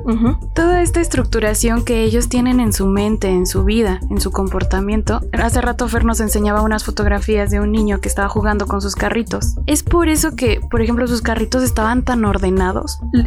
Toda 0.55 0.83
esta 0.83 1.01
estructuración 1.01 1.85
que 1.85 2.03
ellos 2.03 2.29
tienen 2.29 2.61
en 2.61 2.73
su 2.73 2.87
mente, 2.87 3.29
en 3.29 3.47
su 3.47 3.64
vida, 3.64 4.01
en 4.11 4.21
su 4.21 4.31
comportamiento. 4.31 5.21
Hace 5.33 5.61
rato 5.61 5.88
Fer 5.88 6.05
nos 6.05 6.21
enseñaba 6.21 6.62
unas 6.62 6.85
fotografías 6.85 7.51
de 7.51 7.61
un 7.61 7.73
niño 7.73 8.01
que 8.01 8.09
estaba 8.09 8.29
jugando 8.29 8.66
con 8.66 8.81
sus 8.81 8.95
carritos. 8.97 9.57
Es 9.66 9.83
por 9.83 10.09
eso 10.09 10.37
que, 10.37 10.61
por 10.71 10.81
ejemplo, 10.81 11.07
sus 11.07 11.23
carritos 11.23 11.62
estaban 11.62 12.03
tan 12.03 12.25
ordenados 12.25 12.45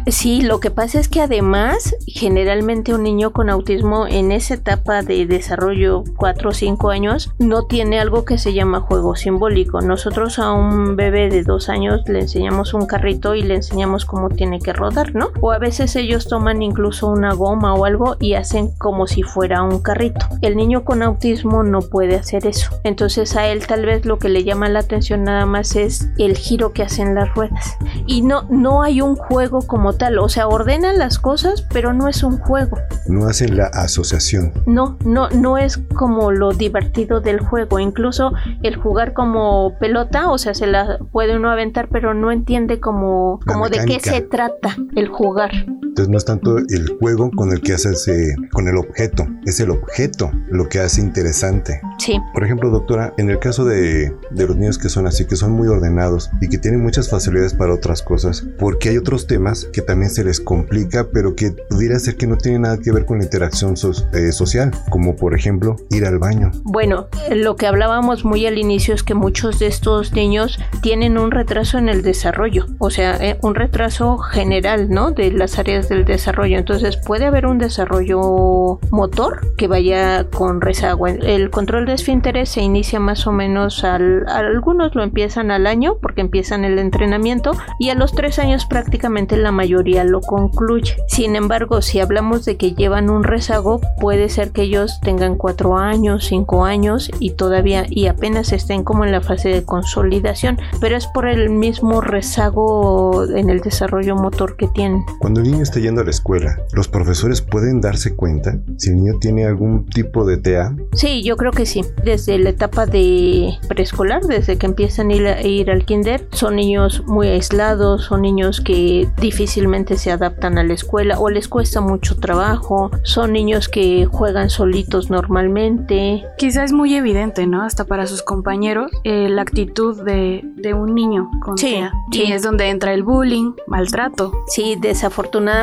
Sí, 0.06 0.42
lo 0.42 0.60
que 0.60 0.70
pasa 0.70 0.98
es 0.98 1.08
que 1.08 1.20
además, 1.20 1.94
generalmente 2.06 2.94
un 2.94 3.02
niño 3.02 3.32
con 3.32 3.50
autismo 3.50 4.06
en 4.06 4.32
esa 4.32 4.54
etapa 4.54 5.02
de 5.02 5.26
desarrollo 5.26 6.04
4 6.16 6.50
o 6.50 6.52
5 6.52 6.90
años 6.90 7.32
no 7.38 7.66
tiene 7.66 8.00
algo 8.00 8.24
que 8.24 8.38
se 8.38 8.52
llama 8.52 8.80
juego 8.80 9.16
simbólico. 9.16 9.80
Nosotros 9.80 10.38
a 10.38 10.52
un 10.52 10.96
bebé 10.96 11.28
de 11.28 11.42
2 11.42 11.68
años 11.68 12.00
le 12.06 12.20
enseñamos 12.20 12.74
un 12.74 12.86
carrito 12.86 13.34
y 13.34 13.42
le 13.42 13.56
enseñamos 13.56 14.04
cómo 14.04 14.28
tiene 14.28 14.58
que 14.58 14.72
rodar, 14.72 15.14
¿no? 15.14 15.30
O 15.40 15.52
a 15.52 15.58
veces 15.58 15.96
ellos 15.96 16.28
toman 16.28 16.62
incluso 16.62 17.08
una 17.08 17.34
goma 17.34 17.74
o 17.74 17.84
algo 17.84 18.16
y 18.20 18.34
hacen 18.34 18.70
como 18.78 19.06
si 19.06 19.22
fuera 19.22 19.62
un 19.62 19.80
carrito. 19.80 20.26
El 20.42 20.56
niño 20.56 20.84
con 20.84 21.02
autismo 21.02 21.62
no 21.62 21.80
puede 21.80 22.16
hacer 22.16 22.46
eso. 22.46 22.70
Entonces 22.84 23.36
a 23.36 23.46
él 23.46 23.66
tal 23.66 23.86
vez 23.86 24.04
lo 24.04 24.18
que 24.18 24.28
le 24.28 24.44
llama 24.44 24.68
la 24.68 24.80
atención 24.80 25.24
nada 25.24 25.46
más 25.46 25.76
es 25.76 26.10
el 26.18 26.36
giro 26.36 26.72
que 26.72 26.82
hacen 26.82 27.14
las 27.14 27.34
ruedas. 27.34 27.76
Y 28.06 28.22
no, 28.22 28.42
no 28.50 28.82
hay 28.82 28.99
un 29.00 29.16
juego 29.16 29.40
juego 29.40 29.62
como 29.66 29.94
tal, 29.94 30.18
o 30.18 30.28
sea, 30.28 30.48
ordenan 30.48 30.98
las 30.98 31.18
cosas, 31.18 31.62
pero 31.72 31.92
no 31.92 32.08
es 32.08 32.22
un 32.22 32.36
juego. 32.36 32.78
No 33.06 33.26
hacen 33.26 33.56
la 33.56 33.66
asociación. 33.66 34.52
No, 34.66 34.98
no, 35.04 35.30
no 35.30 35.56
es 35.56 35.78
como 35.94 36.30
lo 36.30 36.52
divertido 36.52 37.20
del 37.20 37.40
juego. 37.40 37.78
Incluso 37.78 38.32
el 38.62 38.76
jugar 38.76 39.12
como 39.14 39.78
pelota, 39.78 40.30
o 40.30 40.36
sea, 40.36 40.52
se 40.52 40.66
la 40.66 40.98
puede 41.12 41.36
uno 41.36 41.50
aventar, 41.50 41.88
pero 41.90 42.12
no 42.12 42.32
entiende 42.32 42.80
como, 42.80 43.40
como 43.46 43.68
de 43.68 43.84
qué 43.86 44.00
se 44.00 44.20
trata 44.20 44.76
el 44.94 45.08
jugar. 45.08 45.52
Entonces 45.90 46.08
no 46.08 46.18
es 46.18 46.24
tanto 46.24 46.58
el 46.58 46.96
juego 46.98 47.30
con 47.32 47.50
el 47.50 47.60
que 47.60 47.74
haces 47.74 48.08
con 48.52 48.68
el 48.68 48.76
objeto, 48.76 49.26
es 49.44 49.60
el 49.60 49.70
objeto 49.70 50.30
lo 50.48 50.68
que 50.68 50.80
hace 50.80 51.00
interesante. 51.00 51.80
Sí. 51.98 52.18
Por 52.32 52.44
ejemplo, 52.44 52.70
doctora, 52.70 53.12
en 53.18 53.28
el 53.28 53.38
caso 53.38 53.64
de, 53.64 54.14
de 54.30 54.46
los 54.46 54.56
niños 54.56 54.78
que 54.78 54.88
son 54.88 55.06
así, 55.06 55.26
que 55.26 55.36
son 55.36 55.52
muy 55.52 55.68
ordenados 55.68 56.30
y 56.40 56.48
que 56.48 56.58
tienen 56.58 56.80
muchas 56.80 57.10
facilidades 57.10 57.54
para 57.54 57.74
otras 57.74 58.02
cosas, 58.02 58.46
porque 58.58 58.90
hay 58.90 58.98
otros 58.98 59.26
temas 59.26 59.68
que 59.72 59.82
también 59.82 60.10
se 60.10 60.24
les 60.24 60.40
complica, 60.40 61.08
pero 61.12 61.34
que 61.34 61.50
pudiera 61.50 61.98
ser 61.98 62.16
que 62.16 62.26
no 62.26 62.36
tienen 62.36 62.62
nada 62.62 62.78
que 62.78 62.92
ver 62.92 63.04
con 63.04 63.18
la 63.18 63.24
interacción 63.24 63.74
eh, 64.12 64.32
social, 64.32 64.70
como 64.90 65.16
por 65.16 65.34
ejemplo 65.34 65.76
ir 65.90 66.04
al 66.06 66.18
baño. 66.18 66.50
Bueno, 66.62 67.08
lo 67.30 67.56
que 67.56 67.66
hablábamos 67.66 68.24
muy 68.24 68.46
al 68.46 68.58
inicio 68.58 68.94
es 68.94 69.02
que 69.02 69.14
muchos 69.14 69.58
de 69.58 69.66
estos 69.66 70.12
niños 70.12 70.58
tienen 70.82 71.18
un 71.18 71.30
retraso 71.30 71.78
en 71.78 71.88
el 71.88 72.02
desarrollo, 72.02 72.66
o 72.78 72.90
sea, 72.90 73.16
eh, 73.16 73.38
un 73.42 73.54
retraso 73.54 74.18
general, 74.18 74.90
¿no? 74.90 75.10
De 75.10 75.30
las 75.32 75.58
áreas 75.58 75.79
del 75.88 76.04
desarrollo. 76.04 76.58
Entonces 76.58 76.96
puede 76.96 77.26
haber 77.26 77.46
un 77.46 77.58
desarrollo 77.58 78.78
motor 78.90 79.54
que 79.56 79.68
vaya 79.68 80.28
con 80.30 80.60
rezago. 80.60 81.06
El 81.06 81.50
control 81.50 81.86
de 81.86 81.94
esfínteres 81.94 82.50
se 82.50 82.62
inicia 82.62 83.00
más 83.00 83.26
o 83.26 83.32
menos 83.32 83.84
al, 83.84 84.28
algunos 84.28 84.94
lo 84.94 85.02
empiezan 85.02 85.50
al 85.50 85.66
año 85.66 85.96
porque 86.00 86.20
empiezan 86.20 86.64
el 86.64 86.78
entrenamiento 86.78 87.52
y 87.78 87.90
a 87.90 87.94
los 87.94 88.12
tres 88.12 88.38
años 88.38 88.66
prácticamente 88.66 89.36
la 89.36 89.52
mayoría 89.52 90.04
lo 90.04 90.20
concluye. 90.20 90.96
Sin 91.08 91.36
embargo, 91.36 91.82
si 91.82 92.00
hablamos 92.00 92.44
de 92.44 92.56
que 92.56 92.74
llevan 92.74 93.10
un 93.10 93.24
rezago, 93.24 93.80
puede 94.00 94.28
ser 94.28 94.50
que 94.52 94.62
ellos 94.62 95.00
tengan 95.00 95.36
cuatro 95.36 95.76
años, 95.76 96.26
cinco 96.26 96.64
años 96.64 97.10
y 97.18 97.30
todavía 97.30 97.84
y 97.88 98.06
apenas 98.06 98.52
estén 98.52 98.84
como 98.84 99.04
en 99.04 99.12
la 99.12 99.20
fase 99.20 99.48
de 99.48 99.64
consolidación, 99.64 100.58
pero 100.80 100.96
es 100.96 101.06
por 101.06 101.28
el 101.28 101.50
mismo 101.50 102.00
rezago 102.00 103.24
en 103.24 103.50
el 103.50 103.60
desarrollo 103.60 104.16
motor 104.16 104.56
que 104.56 104.68
tienen. 104.68 105.04
Cuando 105.18 105.40
el 105.40 105.50
está 105.70 105.80
yendo 105.80 106.00
a 106.00 106.04
la 106.04 106.10
escuela, 106.10 106.58
¿los 106.72 106.88
profesores 106.88 107.42
pueden 107.42 107.80
darse 107.80 108.16
cuenta 108.16 108.58
si 108.76 108.90
el 108.90 108.96
niño 108.96 109.18
tiene 109.20 109.46
algún 109.46 109.86
tipo 109.86 110.24
de 110.24 110.36
TEA? 110.36 110.74
Sí, 110.92 111.22
yo 111.22 111.36
creo 111.36 111.52
que 111.52 111.64
sí. 111.64 111.82
Desde 112.04 112.38
la 112.38 112.50
etapa 112.50 112.86
de 112.86 113.56
preescolar, 113.68 114.22
desde 114.22 114.58
que 114.58 114.66
empiezan 114.66 115.10
a 115.10 115.14
ir, 115.14 115.26
a 115.28 115.42
ir 115.42 115.70
al 115.70 115.84
kinder, 115.84 116.26
son 116.32 116.56
niños 116.56 117.04
muy 117.06 117.28
aislados, 117.28 118.04
son 118.04 118.22
niños 118.22 118.60
que 118.60 119.08
difícilmente 119.20 119.96
se 119.96 120.10
adaptan 120.10 120.58
a 120.58 120.64
la 120.64 120.74
escuela 120.74 121.20
o 121.20 121.30
les 121.30 121.46
cuesta 121.46 121.80
mucho 121.80 122.16
trabajo, 122.16 122.90
son 123.04 123.32
niños 123.32 123.68
que 123.68 124.06
juegan 124.06 124.50
solitos 124.50 125.08
normalmente. 125.08 126.24
Quizá 126.36 126.64
es 126.64 126.72
muy 126.72 126.96
evidente, 126.96 127.46
¿no? 127.46 127.62
Hasta 127.62 127.84
para 127.84 128.08
sus 128.08 128.22
compañeros, 128.22 128.90
eh, 129.04 129.28
la 129.28 129.42
actitud 129.42 130.02
de, 130.02 130.42
de, 130.56 130.74
un 130.74 130.96
niño 130.96 131.30
con 131.40 131.56
sí, 131.56 131.70
TEA. 131.70 131.92
sí. 132.10 132.24
Y 132.26 132.32
es 132.32 132.42
donde 132.42 132.70
entra 132.70 132.92
el 132.92 133.04
bullying, 133.04 133.52
maltrato. 133.68 134.32
Sí, 134.48 134.76
desafortunadamente, 134.80 135.59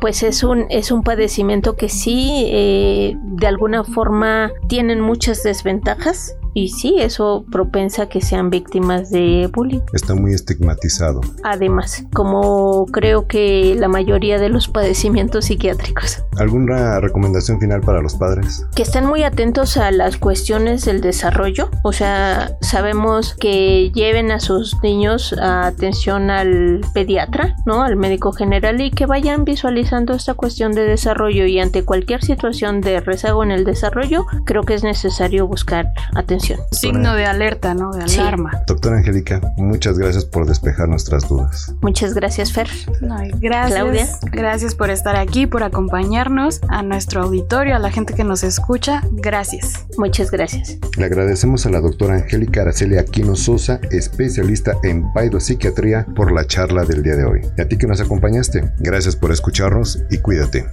pues 0.00 0.22
es 0.22 0.42
un, 0.42 0.66
es 0.70 0.90
un 0.90 1.02
padecimiento 1.02 1.76
que 1.76 1.88
sí, 1.88 2.46
eh, 2.48 3.16
de 3.20 3.46
alguna 3.46 3.84
forma, 3.84 4.52
tienen 4.68 5.00
muchas 5.00 5.42
desventajas 5.42 6.36
y 6.54 6.68
sí, 6.68 6.96
eso 6.98 7.44
propensa 7.50 8.08
que 8.08 8.20
sean 8.20 8.50
víctimas 8.50 9.10
de 9.10 9.48
bullying. 9.52 9.80
Está 9.92 10.14
muy 10.14 10.32
estigmatizado. 10.32 11.20
Además, 11.44 12.04
como 12.12 12.86
creo 12.86 13.26
que 13.26 13.76
la 13.78 13.88
mayoría 13.88 14.38
de 14.38 14.48
los 14.48 14.68
padecimientos 14.68 15.46
psiquiátricos. 15.46 16.24
¿Alguna 16.38 17.00
recomendación 17.00 17.60
final 17.60 17.80
para 17.80 18.02
los 18.02 18.14
padres? 18.16 18.66
Que 18.74 18.82
estén 18.82 19.06
muy 19.06 19.22
atentos 19.22 19.76
a 19.76 19.90
las 19.90 20.16
cuestiones 20.16 20.84
del 20.84 21.00
desarrollo. 21.00 21.70
O 21.84 21.92
sea, 21.92 22.56
sabemos 22.60 23.34
que 23.34 23.90
lleven 23.94 24.32
a 24.32 24.40
sus 24.40 24.82
niños 24.82 25.34
a 25.40 25.66
atención 25.66 26.30
al 26.30 26.80
pediatra, 26.94 27.56
¿no? 27.64 27.82
Al 27.82 27.96
médico 27.96 28.32
general 28.32 28.80
y 28.80 28.90
que 28.90 29.06
vayan 29.06 29.44
visualizando 29.44 30.14
esta 30.14 30.34
cuestión 30.34 30.72
de 30.72 30.82
desarrollo 30.82 31.46
y 31.46 31.60
ante 31.60 31.84
cualquier 31.84 32.24
situación 32.24 32.80
de 32.80 33.00
rezago 33.00 33.42
en 33.42 33.50
el 33.50 33.64
desarrollo, 33.64 34.26
creo 34.44 34.62
que 34.62 34.74
es 34.74 34.82
necesario 34.82 35.46
buscar 35.46 35.92
atención. 36.14 36.39
Signo 36.70 37.14
de 37.14 37.26
alerta, 37.26 37.74
¿no? 37.74 37.92
De 37.92 38.08
Sí. 38.08 38.18
alarma. 38.20 38.62
Doctora 38.66 38.96
Angélica, 38.98 39.40
muchas 39.56 39.98
gracias 39.98 40.24
por 40.24 40.46
despejar 40.46 40.88
nuestras 40.88 41.28
dudas. 41.28 41.74
Muchas 41.82 42.14
gracias, 42.14 42.52
Fer. 42.52 42.68
No, 43.00 43.16
gracias. 43.38 43.72
Claudia. 43.80 44.06
Gracias 44.32 44.74
por 44.74 44.90
estar 44.90 45.16
aquí, 45.16 45.46
por 45.46 45.62
acompañarnos, 45.62 46.60
a 46.68 46.82
nuestro 46.82 47.22
auditorio, 47.22 47.76
a 47.76 47.78
la 47.78 47.90
gente 47.90 48.14
que 48.14 48.24
nos 48.24 48.42
escucha. 48.42 49.02
Gracias. 49.12 49.86
Muchas 49.98 50.30
gracias. 50.30 50.76
Le 50.96 51.04
agradecemos 51.04 51.66
a 51.66 51.70
la 51.70 51.80
doctora 51.80 52.14
Angélica 52.14 52.62
Araceli 52.62 52.96
Aquino 52.98 53.36
Sosa, 53.36 53.80
especialista 53.90 54.74
en 54.82 55.12
paidopsiquiatría, 55.12 56.06
por 56.16 56.32
la 56.32 56.46
charla 56.46 56.84
del 56.84 57.02
día 57.02 57.16
de 57.16 57.24
hoy. 57.24 57.40
Y 57.56 57.60
a 57.60 57.68
ti 57.68 57.76
que 57.76 57.86
nos 57.86 58.00
acompañaste, 58.00 58.72
gracias 58.78 59.16
por 59.16 59.32
escucharnos 59.32 60.02
y 60.10 60.18
cuídate. 60.18 60.66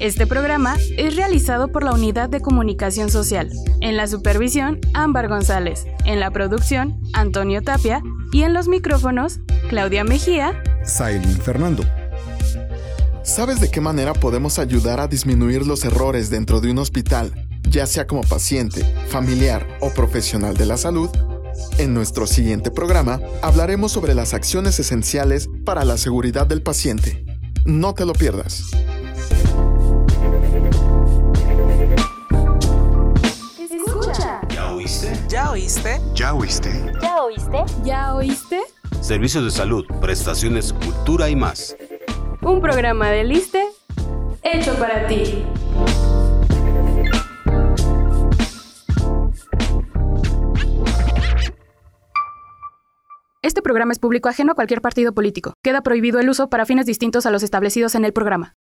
Este 0.00 0.28
programa 0.28 0.76
es 0.96 1.16
realizado 1.16 1.72
por 1.72 1.82
la 1.82 1.92
Unidad 1.92 2.28
de 2.28 2.40
Comunicación 2.40 3.10
Social. 3.10 3.50
En 3.80 3.96
la 3.96 4.06
supervisión, 4.06 4.78
Ámbar 4.94 5.26
González. 5.26 5.86
En 6.04 6.20
la 6.20 6.30
producción, 6.30 7.00
Antonio 7.14 7.62
Tapia. 7.62 8.00
Y 8.30 8.42
en 8.42 8.54
los 8.54 8.68
micrófonos, 8.68 9.40
Claudia 9.68 10.04
Mejía. 10.04 10.62
Sailin 10.84 11.40
Fernando. 11.40 11.82
¿Sabes 13.24 13.60
de 13.60 13.72
qué 13.72 13.80
manera 13.80 14.12
podemos 14.12 14.60
ayudar 14.60 15.00
a 15.00 15.08
disminuir 15.08 15.66
los 15.66 15.84
errores 15.84 16.30
dentro 16.30 16.60
de 16.60 16.70
un 16.70 16.78
hospital, 16.78 17.48
ya 17.68 17.84
sea 17.86 18.06
como 18.06 18.22
paciente, 18.22 18.84
familiar 19.08 19.66
o 19.80 19.90
profesional 19.90 20.56
de 20.56 20.66
la 20.66 20.76
salud? 20.76 21.10
En 21.78 21.92
nuestro 21.92 22.28
siguiente 22.28 22.70
programa 22.70 23.20
hablaremos 23.42 23.90
sobre 23.90 24.14
las 24.14 24.32
acciones 24.32 24.78
esenciales 24.78 25.48
para 25.64 25.84
la 25.84 25.98
seguridad 25.98 26.46
del 26.46 26.62
paciente. 26.62 27.24
No 27.64 27.94
te 27.94 28.06
lo 28.06 28.12
pierdas. 28.12 28.70
¿Ya 35.48 35.52
oíste? 35.52 36.00
¿Ya 36.14 36.34
oíste? 36.34 36.92
¿Ya 37.00 37.22
oíste? 37.22 37.64
¿Ya 37.82 38.14
oíste? 38.14 38.60
Servicios 39.00 39.44
de 39.44 39.50
salud, 39.50 39.86
prestaciones, 39.98 40.74
cultura 40.74 41.30
y 41.30 41.36
más. 41.36 41.74
Un 42.42 42.60
programa 42.60 43.08
de 43.08 43.24
Liste 43.24 43.64
hecho 44.42 44.74
para 44.74 45.06
ti. 45.06 45.46
Este 53.40 53.62
programa 53.62 53.92
es 53.92 53.98
público 53.98 54.28
ajeno 54.28 54.52
a 54.52 54.54
cualquier 54.54 54.82
partido 54.82 55.14
político. 55.14 55.54
Queda 55.62 55.80
prohibido 55.80 56.20
el 56.20 56.28
uso 56.28 56.50
para 56.50 56.66
fines 56.66 56.84
distintos 56.84 57.24
a 57.24 57.30
los 57.30 57.42
establecidos 57.42 57.94
en 57.94 58.04
el 58.04 58.12
programa. 58.12 58.52